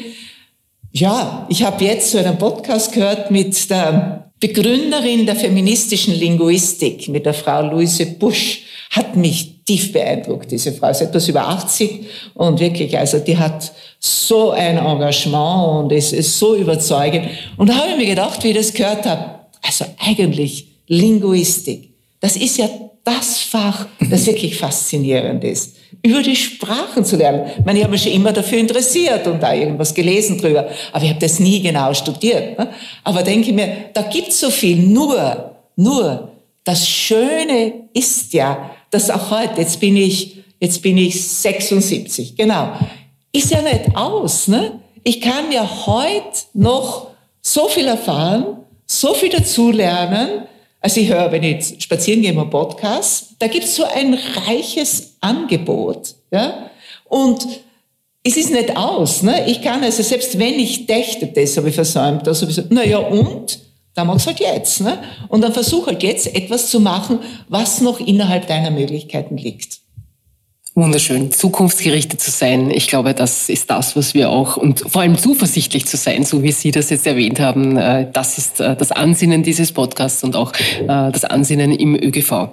Ja, 0.91 1.45
ich 1.49 1.63
habe 1.63 1.85
jetzt 1.85 2.11
so 2.11 2.17
einen 2.17 2.37
Podcast 2.37 2.93
gehört 2.93 3.29
mit 3.29 3.69
der 3.69 4.31
Begründerin 4.39 5.25
der 5.25 5.35
feministischen 5.35 6.15
Linguistik, 6.15 7.07
mit 7.09 7.25
der 7.27 7.35
Frau 7.35 7.61
Luise 7.61 8.07
Busch. 8.07 8.63
Hat 8.89 9.15
mich 9.15 9.63
tief 9.65 9.93
beeindruckt, 9.93 10.49
diese 10.49 10.71
Frau. 10.71 10.91
Sie 10.91 11.03
ist 11.03 11.09
etwas 11.09 11.27
über 11.27 11.47
80 11.47 12.07
und 12.33 12.59
wirklich, 12.59 12.97
also 12.97 13.19
die 13.19 13.37
hat 13.37 13.71
so 13.99 14.49
ein 14.49 14.77
Engagement 14.77 15.83
und 15.83 15.91
es 15.91 16.11
ist 16.11 16.39
so 16.39 16.55
überzeugend. 16.55 17.27
Und 17.57 17.69
da 17.69 17.75
habe 17.75 17.91
ich 17.91 17.97
mir 17.97 18.07
gedacht, 18.07 18.43
wie 18.43 18.49
ich 18.49 18.57
das 18.57 18.73
gehört 18.73 19.05
habe, 19.05 19.41
also 19.61 19.85
eigentlich 19.99 20.69
Linguistik, 20.87 21.93
das 22.19 22.35
ist 22.35 22.57
ja 22.57 22.67
das 23.03 23.37
Fach, 23.37 23.85
das 24.09 24.25
wirklich 24.25 24.57
faszinierend 24.57 25.43
ist 25.43 25.75
über 26.01 26.21
die 26.21 26.35
Sprachen 26.35 27.03
zu 27.03 27.17
lernen. 27.17 27.49
Ich 27.57 27.65
meine, 27.65 27.79
ich 27.79 27.83
habe 27.83 27.91
mich 27.91 28.03
schon 28.03 28.11
immer 28.11 28.31
dafür 28.31 28.59
interessiert 28.59 29.27
und 29.27 29.41
da 29.41 29.53
irgendwas 29.53 29.93
gelesen 29.93 30.37
drüber, 30.37 30.67
aber 30.91 31.03
ich 31.03 31.09
habe 31.09 31.19
das 31.19 31.39
nie 31.39 31.61
genau 31.61 31.93
studiert. 31.93 32.57
Ne? 32.57 32.69
Aber 33.03 33.23
denke 33.23 33.51
mir, 33.53 33.89
da 33.93 34.03
gibt's 34.03 34.39
so 34.39 34.49
viel. 34.49 34.77
Nur, 34.77 35.55
nur, 35.75 36.31
das 36.63 36.87
Schöne 36.87 37.73
ist 37.93 38.33
ja, 38.33 38.71
dass 38.91 39.09
auch 39.09 39.31
heute, 39.31 39.61
jetzt 39.61 39.79
bin 39.79 39.97
ich, 39.97 40.37
jetzt 40.59 40.81
bin 40.81 40.97
ich 40.97 41.27
76, 41.27 42.35
genau, 42.35 42.71
ist 43.31 43.51
ja 43.51 43.61
nicht 43.61 43.95
aus. 43.95 44.47
Ne? 44.47 44.79
Ich 45.03 45.21
kann 45.21 45.51
ja 45.51 45.67
heute 45.85 46.39
noch 46.53 47.07
so 47.41 47.67
viel 47.67 47.87
erfahren, 47.87 48.57
so 48.85 49.13
viel 49.13 49.29
dazulernen, 49.29 50.43
also 50.81 51.01
ich 51.01 51.09
höre, 51.09 51.31
wenn 51.31 51.43
ich 51.43 51.75
spazieren 51.79 52.21
gehe, 52.21 52.31
im 52.31 52.49
Podcast, 52.49 53.31
da 53.39 53.47
gibt 53.47 53.65
es 53.65 53.75
so 53.75 53.83
ein 53.83 54.17
reiches 54.47 55.17
Angebot. 55.19 56.15
Ja? 56.31 56.69
Und 57.05 57.45
es 58.23 58.37
ist 58.37 58.51
nicht 58.51 58.75
aus. 58.75 59.23
Ne? 59.23 59.49
Ich 59.49 59.61
kann 59.61 59.83
also, 59.83 60.03
selbst 60.03 60.37
wenn 60.39 60.59
ich 60.59 60.85
dächte, 60.85 61.27
das 61.27 61.57
habe 61.57 61.69
ich 61.69 61.75
versäumt, 61.75 62.25
das 62.27 62.41
habe 62.41 62.51
ich 62.51 62.57
gesagt, 62.57 62.73
naja 62.73 62.99
und? 62.99 63.59
Dann 63.95 64.07
mach's 64.07 64.27
halt 64.27 64.39
jetzt. 64.39 64.81
Ne? 64.81 64.99
Und 65.27 65.41
dann 65.41 65.51
versuch 65.51 65.87
halt 65.87 66.03
jetzt 66.03 66.33
etwas 66.33 66.69
zu 66.69 66.79
machen, 66.79 67.19
was 67.49 67.81
noch 67.81 67.99
innerhalb 67.99 68.47
deiner 68.47 68.71
Möglichkeiten 68.71 69.35
liegt. 69.35 69.79
Wunderschön, 70.79 71.29
zukunftsgerichtet 71.33 72.21
zu 72.21 72.31
sein. 72.31 72.71
Ich 72.71 72.87
glaube, 72.87 73.13
das 73.13 73.49
ist 73.49 73.69
das, 73.69 73.97
was 73.97 74.13
wir 74.13 74.29
auch, 74.29 74.55
und 74.55 74.79
vor 74.87 75.01
allem 75.01 75.17
zuversichtlich 75.17 75.85
zu 75.85 75.97
sein, 75.97 76.23
so 76.23 76.41
wie 76.41 76.53
Sie 76.53 76.71
das 76.71 76.89
jetzt 76.89 77.05
erwähnt 77.05 77.41
haben, 77.41 77.75
äh, 77.75 78.07
das 78.13 78.37
ist 78.37 78.61
äh, 78.61 78.77
das 78.77 78.93
Ansinnen 78.93 79.43
dieses 79.43 79.73
Podcasts 79.73 80.23
und 80.23 80.37
auch 80.37 80.53
äh, 80.53 80.85
das 80.87 81.25
Ansinnen 81.25 81.73
im 81.73 81.95
ÖGV. 81.95 82.51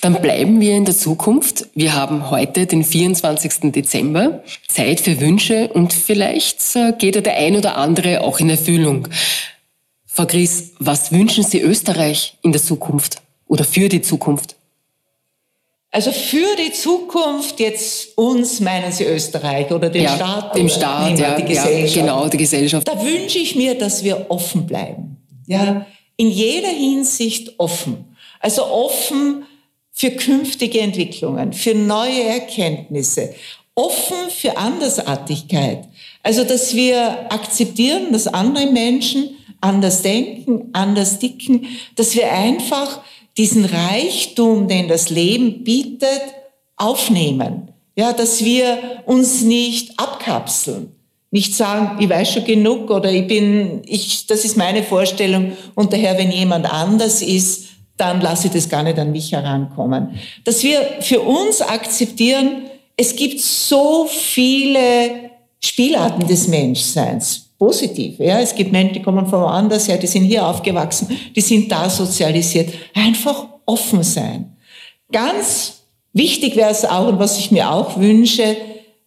Dann 0.00 0.20
bleiben 0.20 0.60
wir 0.60 0.74
in 0.74 0.84
der 0.84 0.96
Zukunft. 0.96 1.68
Wir 1.76 1.94
haben 1.94 2.30
heute 2.30 2.66
den 2.66 2.82
24. 2.82 3.70
Dezember, 3.70 4.42
Zeit 4.66 4.98
für 4.98 5.20
Wünsche 5.20 5.68
und 5.68 5.92
vielleicht 5.92 6.58
geht 6.98 7.24
der 7.24 7.36
ein 7.36 7.54
oder 7.54 7.76
andere 7.76 8.22
auch 8.22 8.40
in 8.40 8.50
Erfüllung. 8.50 9.06
Frau 10.04 10.26
Gries, 10.26 10.72
was 10.80 11.12
wünschen 11.12 11.44
Sie 11.44 11.60
Österreich 11.60 12.38
in 12.42 12.50
der 12.50 12.60
Zukunft 12.60 13.22
oder 13.46 13.62
für 13.62 13.88
die 13.88 14.02
Zukunft? 14.02 14.56
Also 15.92 16.12
für 16.12 16.56
die 16.56 16.72
Zukunft 16.72 17.58
jetzt 17.58 18.16
uns, 18.16 18.60
meinen 18.60 18.92
Sie 18.92 19.04
Österreich 19.04 19.72
oder 19.72 19.90
den 19.90 20.04
ja, 20.04 20.14
Staat? 20.14 20.56
Dem 20.56 20.68
Staat, 20.68 21.18
ja, 21.18 21.34
die 21.34 21.44
Gesellschaft. 21.44 21.96
Ja, 21.96 22.02
genau, 22.02 22.28
die 22.28 22.36
Gesellschaft. 22.36 22.86
Da 22.86 23.04
wünsche 23.04 23.38
ich 23.38 23.56
mir, 23.56 23.76
dass 23.76 24.04
wir 24.04 24.26
offen 24.28 24.66
bleiben. 24.66 25.16
Ja, 25.46 25.84
in 26.16 26.30
jeder 26.30 26.68
Hinsicht 26.68 27.58
offen. 27.58 28.16
Also 28.38 28.66
offen 28.66 29.46
für 29.90 30.12
künftige 30.12 30.80
Entwicklungen, 30.80 31.52
für 31.52 31.74
neue 31.74 32.22
Erkenntnisse, 32.24 33.34
offen 33.74 34.30
für 34.30 34.56
Andersartigkeit. 34.56 35.88
Also, 36.22 36.44
dass 36.44 36.74
wir 36.74 37.32
akzeptieren, 37.32 38.12
dass 38.12 38.28
andere 38.28 38.66
Menschen 38.66 39.36
anders 39.60 40.02
denken, 40.02 40.70
anders 40.72 41.18
dicken, 41.18 41.66
dass 41.96 42.14
wir 42.14 42.30
einfach 42.32 43.00
diesen 43.36 43.64
Reichtum, 43.64 44.68
den 44.68 44.88
das 44.88 45.10
Leben 45.10 45.64
bietet, 45.64 46.22
aufnehmen. 46.76 47.68
Ja, 47.96 48.12
dass 48.12 48.44
wir 48.44 49.02
uns 49.06 49.42
nicht 49.42 49.98
abkapseln. 49.98 50.92
Nicht 51.30 51.54
sagen, 51.54 52.02
ich 52.02 52.08
weiß 52.08 52.32
schon 52.32 52.44
genug 52.44 52.90
oder 52.90 53.12
ich 53.12 53.26
bin, 53.26 53.82
ich, 53.86 54.26
das 54.26 54.44
ist 54.44 54.56
meine 54.56 54.82
Vorstellung 54.82 55.52
und 55.74 55.92
daher, 55.92 56.18
wenn 56.18 56.32
jemand 56.32 56.72
anders 56.72 57.22
ist, 57.22 57.68
dann 57.96 58.20
lasse 58.20 58.48
ich 58.48 58.52
das 58.54 58.68
gar 58.68 58.82
nicht 58.82 58.98
an 58.98 59.12
mich 59.12 59.30
herankommen. 59.30 60.18
Dass 60.44 60.62
wir 60.62 60.80
für 61.00 61.20
uns 61.20 61.60
akzeptieren, 61.60 62.62
es 62.96 63.14
gibt 63.14 63.40
so 63.40 64.06
viele 64.10 65.30
Spielarten 65.60 66.26
des 66.26 66.48
Menschseins 66.48 67.49
positiv. 67.60 68.18
Ja, 68.18 68.40
es 68.40 68.54
gibt 68.54 68.72
Menschen, 68.72 68.94
die 68.94 69.02
kommen 69.02 69.26
von 69.26 69.42
woanders 69.42 69.86
her, 69.86 69.98
die 69.98 70.06
sind 70.06 70.24
hier 70.24 70.46
aufgewachsen, 70.46 71.08
die 71.36 71.42
sind 71.42 71.70
da 71.70 71.90
sozialisiert. 71.90 72.70
Einfach 72.94 73.46
offen 73.66 74.02
sein. 74.02 74.56
Ganz 75.12 75.82
wichtig 76.14 76.56
wäre 76.56 76.70
es 76.70 76.86
auch, 76.86 77.06
und 77.06 77.18
was 77.18 77.38
ich 77.38 77.50
mir 77.50 77.70
auch 77.70 77.98
wünsche, 77.98 78.56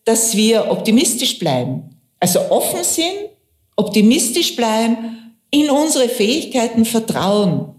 dass 0.05 0.37
wir 0.37 0.69
optimistisch 0.69 1.39
bleiben. 1.39 1.99
Also 2.19 2.39
offen 2.51 2.83
sind, 2.83 3.31
optimistisch 3.75 4.55
bleiben, 4.55 5.33
in 5.49 5.71
unsere 5.71 6.07
Fähigkeiten 6.07 6.85
vertrauen, 6.85 7.73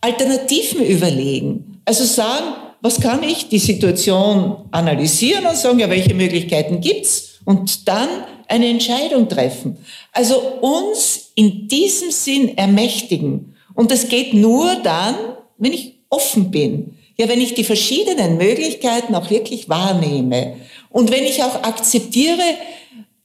Alternativen 0.00 0.82
überlegen. 0.84 1.82
Also 1.84 2.04
sagen, 2.04 2.54
was 2.80 3.00
kann 3.00 3.22
ich, 3.22 3.48
die 3.48 3.58
Situation 3.58 4.64
analysieren 4.70 5.44
und 5.44 5.56
sagen, 5.56 5.78
ja, 5.78 5.90
welche 5.90 6.14
Möglichkeiten 6.14 6.80
gibt's? 6.80 7.40
Und 7.44 7.86
dann 7.86 8.08
eine 8.48 8.68
Entscheidung 8.68 9.28
treffen. 9.28 9.78
Also 10.12 10.40
uns 10.60 11.32
in 11.34 11.68
diesem 11.68 12.10
Sinn 12.10 12.56
ermächtigen. 12.56 13.54
Und 13.74 13.90
das 13.90 14.08
geht 14.08 14.34
nur 14.34 14.76
dann, 14.76 15.14
wenn 15.58 15.72
ich 15.72 15.94
offen 16.08 16.50
bin. 16.50 16.96
Ja, 17.16 17.28
wenn 17.28 17.40
ich 17.40 17.54
die 17.54 17.64
verschiedenen 17.64 18.36
Möglichkeiten 18.36 19.14
auch 19.14 19.30
wirklich 19.30 19.68
wahrnehme. 19.68 20.56
Und 20.90 21.10
wenn 21.10 21.24
ich 21.24 21.42
auch 21.42 21.62
akzeptiere, 21.62 22.42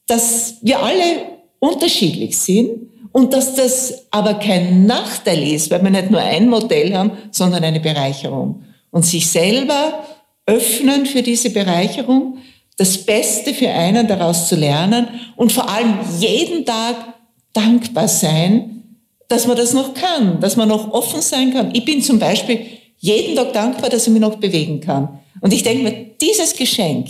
dass 0.07 0.55
wir 0.61 0.81
alle 0.81 1.03
unterschiedlich 1.59 2.37
sind 2.37 2.89
und 3.11 3.33
dass 3.33 3.55
das 3.55 4.05
aber 4.11 4.35
kein 4.35 4.85
Nachteil 4.85 5.43
ist, 5.43 5.69
weil 5.71 5.83
wir 5.83 5.89
nicht 5.89 6.09
nur 6.09 6.21
ein 6.21 6.49
Modell 6.49 6.95
haben, 6.95 7.11
sondern 7.31 7.63
eine 7.63 7.79
Bereicherung. 7.79 8.63
Und 8.91 9.05
sich 9.05 9.29
selber 9.29 10.05
öffnen 10.45 11.05
für 11.05 11.21
diese 11.21 11.49
Bereicherung, 11.49 12.39
das 12.77 12.97
Beste 12.97 13.53
für 13.53 13.69
einen 13.69 14.07
daraus 14.07 14.47
zu 14.47 14.55
lernen 14.55 15.07
und 15.35 15.51
vor 15.51 15.69
allem 15.69 15.99
jeden 16.19 16.65
Tag 16.65 16.95
dankbar 17.53 18.07
sein, 18.07 18.83
dass 19.27 19.47
man 19.47 19.57
das 19.57 19.73
noch 19.73 19.93
kann, 19.93 20.39
dass 20.39 20.55
man 20.55 20.67
noch 20.67 20.91
offen 20.91 21.21
sein 21.21 21.53
kann. 21.53 21.71
Ich 21.73 21.85
bin 21.85 22.01
zum 22.01 22.19
Beispiel 22.19 22.65
jeden 22.99 23.35
Tag 23.35 23.53
dankbar, 23.53 23.89
dass 23.89 24.07
ich 24.07 24.13
mich 24.13 24.21
noch 24.21 24.35
bewegen 24.35 24.79
kann. 24.81 25.19
Und 25.41 25.53
ich 25.53 25.63
denke 25.63 25.83
mir, 25.83 26.05
dieses 26.21 26.53
Geschenk 26.55 27.07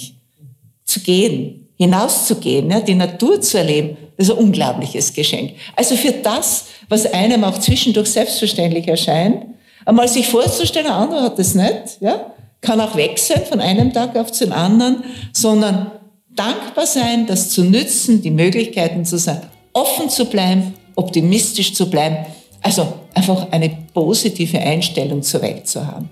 zu 0.86 1.00
gehen, 1.02 1.68
hinauszugehen, 1.78 2.70
ja, 2.70 2.80
die 2.80 2.96
Natur 2.96 3.42
zu 3.42 3.58
erleben, 3.58 3.98
das 4.18 4.28
ist 4.28 4.34
ein 4.34 4.40
unglaubliches 4.40 5.14
Geschenk. 5.14 5.54
Also 5.76 5.96
für 5.96 6.12
das, 6.12 6.66
was 6.90 7.12
einem 7.12 7.44
auch 7.44 7.58
zwischendurch 7.58 8.10
selbstverständlich 8.10 8.88
erscheint, 8.88 9.46
einmal 9.86 10.08
sich 10.08 10.28
vorzustellen, 10.28 10.88
ein 10.88 10.94
anderer 10.94 11.24
hat 11.24 11.40
das 11.40 11.56
nicht, 11.56 11.98
ja, 12.02 12.34
kann 12.62 12.80
auch 12.80 12.96
weg 12.96 13.18
sein 13.18 13.42
von 13.48 13.60
einem 13.60 13.92
Tag 13.92 14.16
auf 14.16 14.32
den 14.32 14.52
anderen, 14.52 15.04
sondern 15.34 15.92
dankbar 16.36 16.86
sein, 16.86 17.26
das 17.28 17.50
zu 17.50 17.64
nützen, 17.64 18.22
die 18.22 18.32
Möglichkeiten 18.32 19.04
zu 19.04 19.18
sein, 19.18 19.42
offen 19.74 20.10
zu 20.10 20.26
bleiben, 20.26 20.74
optimistisch 20.96 21.74
zu 21.74 21.90
bleiben. 21.90 22.18
Also 22.62 22.94
einfach 23.14 23.52
eine 23.52 23.72
positive 23.94 24.60
Einstellung 24.60 25.24
zur 25.24 25.42
Welt 25.42 25.68
zu 25.68 25.86
haben. 25.86 26.10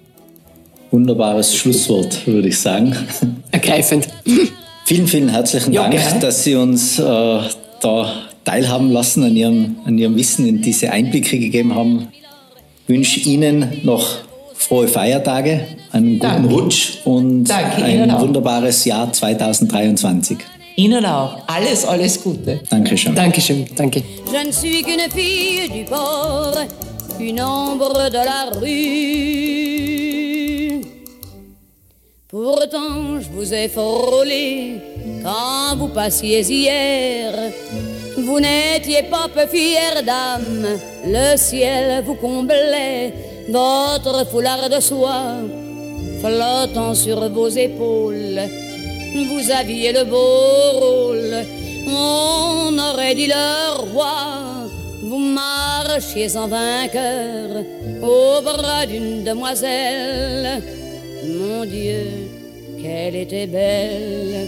Wunderbares 0.91 1.55
Schlusswort, 1.55 2.25
würde 2.25 2.47
ich 2.47 2.59
sagen. 2.59 2.95
Ergreifend. 3.51 4.07
Vielen, 4.85 5.07
vielen 5.07 5.29
herzlichen 5.29 5.71
Dank, 5.73 5.93
ja, 5.93 6.19
dass 6.19 6.43
Sie 6.43 6.55
uns 6.55 6.97
äh, 6.97 7.03
da 7.03 8.11
teilhaben 8.43 8.91
lassen 8.91 9.23
an 9.23 9.35
Ihrem, 9.35 9.75
an 9.85 9.99
Ihrem 9.99 10.15
Wissen, 10.15 10.47
in 10.47 10.63
diese 10.63 10.91
Einblicke 10.91 11.37
gegeben 11.37 11.75
haben. 11.75 12.07
Ich 12.83 12.89
wünsche 12.89 13.19
Ihnen 13.19 13.81
noch 13.83 14.17
frohe 14.55 14.87
Feiertage, 14.87 15.67
einen 15.91 16.19
guten 16.19 16.31
Danke. 16.31 16.53
Rutsch 16.53 16.97
und 17.05 17.43
Danke, 17.45 17.83
ein 17.83 18.19
wunderbares 18.19 18.85
Jahr 18.85 19.11
2023. 19.11 20.37
Ihnen 20.75 21.05
auch. 21.05 21.39
Alles, 21.47 21.83
alles 21.85 22.23
Gute. 22.23 22.61
Dankeschön. 22.69 23.13
Dankeschön. 23.13 23.65
Danke. 23.75 24.01
Je 24.31 24.47
ne 24.47 24.51
suis 24.53 24.81
qu'une 24.81 25.09
fille 25.11 25.67
du 25.67 25.83
port, 25.83 26.57
une 27.19 27.41
ombre 27.41 28.09
de 28.09 28.23
la 28.29 28.49
rue. 28.59 29.29
Pourtant, 32.29 33.19
je 33.19 33.29
vous 33.35 33.53
ai 33.53 33.67
frôlé 33.67 34.79
quand 35.23 35.75
vous 35.77 35.89
passiez 35.89 36.41
hier. 36.49 37.33
Vous 38.17 38.39
n'étiez 38.39 39.03
pas 39.09 39.27
peu 39.33 39.47
fière 39.47 40.03
d'âme, 40.05 40.65
le 41.05 41.35
ciel 41.37 42.03
vous 42.05 42.15
comblait 42.15 43.13
votre 43.49 44.25
foulard 44.29 44.69
de 44.69 44.79
soie 44.79 45.37
flottant 46.21 46.93
sur 46.93 47.29
vos 47.29 47.49
épaules. 47.49 48.41
Vous 49.29 49.51
aviez 49.51 49.91
le 49.91 50.03
beau 50.03 50.79
rôle, 50.79 51.35
on 51.87 52.77
aurait 52.77 53.15
dit 53.15 53.27
le 53.27 53.91
roi. 53.91 54.67
Vous 55.03 55.17
marchiez 55.17 56.35
en 56.37 56.47
vainqueur 56.47 57.63
au 58.01 58.41
bras 58.41 58.85
d'une 58.85 59.23
demoiselle. 59.23 60.61
Mon 61.25 61.65
Dieu, 61.65 62.05
qu'elle 62.81 63.15
était 63.15 63.47
belle. 63.47 64.47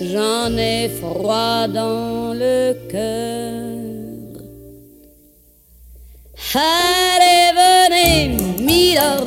J'en 0.00 0.56
ai 0.56 0.88
froid 0.88 1.66
dans 1.68 2.32
le 2.34 2.74
cœur. 2.90 3.88
Allez, 6.54 7.52
venez, 7.60 8.62
Milord, 8.62 9.26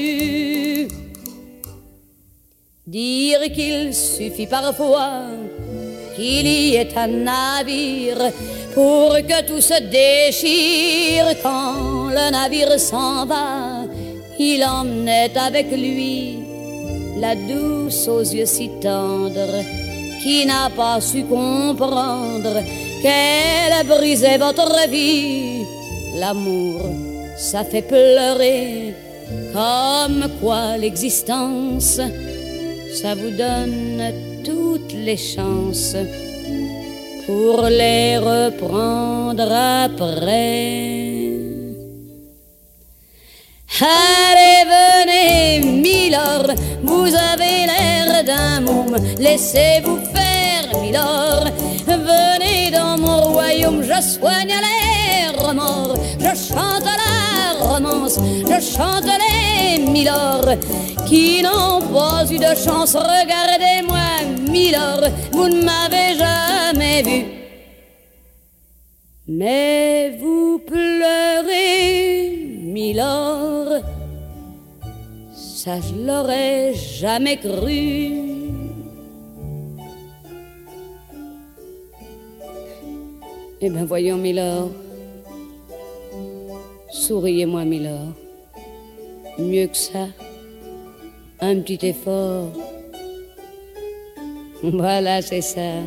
Dire 2.91 3.43
qu'il 3.53 3.93
suffit 3.93 4.47
parfois 4.47 5.21
qu'il 6.13 6.45
y 6.45 6.75
ait 6.75 6.97
un 6.97 7.07
navire 7.07 8.17
pour 8.73 9.15
que 9.15 9.45
tout 9.47 9.61
se 9.61 9.81
déchire 9.81 11.41
quand 11.41 12.09
le 12.09 12.31
navire 12.31 12.77
s'en 12.77 13.25
va. 13.25 13.85
Il 14.37 14.61
emmenait 14.65 15.31
avec 15.37 15.71
lui 15.71 16.39
la 17.17 17.33
douce 17.35 18.09
aux 18.09 18.25
yeux 18.25 18.45
si 18.45 18.69
tendres 18.81 19.63
qui 20.21 20.45
n'a 20.45 20.69
pas 20.75 20.99
su 20.99 21.23
comprendre 21.23 22.61
qu'elle 23.01 23.87
brisait 23.87 24.37
votre 24.37 24.89
vie. 24.89 25.63
L'amour, 26.17 26.81
ça 27.37 27.63
fait 27.63 27.83
pleurer, 27.83 28.93
comme 29.53 30.29
quoi 30.41 30.75
l'existence, 30.75 32.01
ça 32.93 33.15
vous 33.15 33.31
donne 33.31 34.13
toutes 34.43 34.93
les 34.93 35.17
chances 35.17 35.95
pour 37.25 37.63
les 37.63 38.17
reprendre 38.17 39.49
après. 39.51 41.37
Allez, 43.79 44.65
venez, 44.75 45.65
Milord, 45.81 46.53
vous 46.83 47.07
avez 47.15 47.65
l'air 47.71 48.23
d'un 48.25 48.59
môme, 48.61 48.97
laissez-vous 49.17 49.99
faire, 50.13 50.81
Milord. 50.81 51.45
Venez 51.87 52.71
dans 52.71 52.97
mon 52.97 53.31
royaume, 53.33 53.81
je 53.83 54.01
soigne 54.01 54.53
les 54.67 55.43
remords, 55.43 55.95
je 56.19 56.53
chante 56.53 56.83
la 56.83 57.65
romance, 57.65 58.19
je 58.19 58.75
chante 58.75 59.05
les 59.05 59.79
Milord 59.79 60.45
qui 61.11 61.43
n'ont 61.43 61.81
pas 61.93 62.23
eu 62.31 62.37
de 62.37 62.53
chance. 62.55 62.95
Regardez-moi, 62.95 64.09
Milord, 64.49 65.03
vous 65.33 65.49
ne 65.49 65.61
m'avez 65.69 66.09
jamais 66.17 67.01
vu. 67.01 67.25
Mais 69.27 70.17
vous 70.21 70.61
pleurez, 70.65 72.29
Milord, 72.77 73.81
ça 75.33 75.81
je 75.81 75.93
l'aurais 76.07 76.73
jamais 76.75 77.37
cru. 77.37 77.81
Eh 83.63 83.69
bien 83.69 83.85
voyons, 83.85 84.17
Milord, 84.17 84.71
souriez-moi, 86.89 87.65
Milord. 87.65 88.13
Mieux 89.37 89.67
que 89.67 89.77
ça, 89.77 90.07
un 91.41 91.59
petit 91.59 91.87
effort. 91.87 92.51
Voilà, 94.63 95.21
c'est 95.21 95.41
ça. 95.41 95.81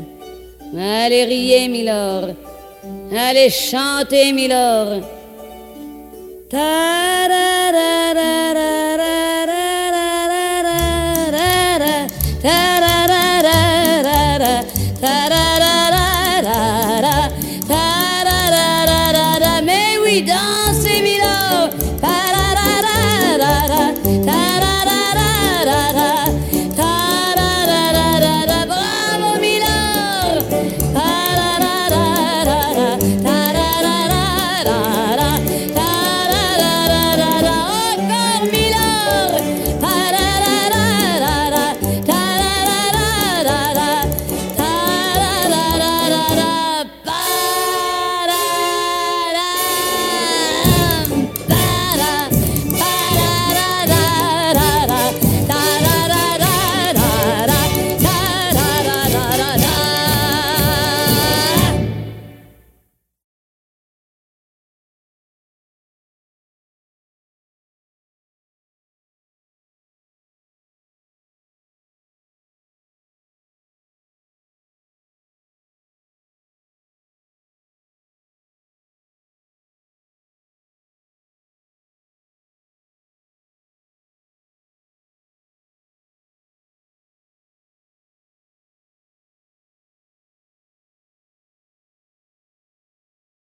Allez 0.76 1.24
riez, 1.24 1.68
Milord. 1.68 2.34
Allez 3.16 3.50
chanter, 3.50 4.32
Milord. 4.32 5.02
Ta 6.50 7.04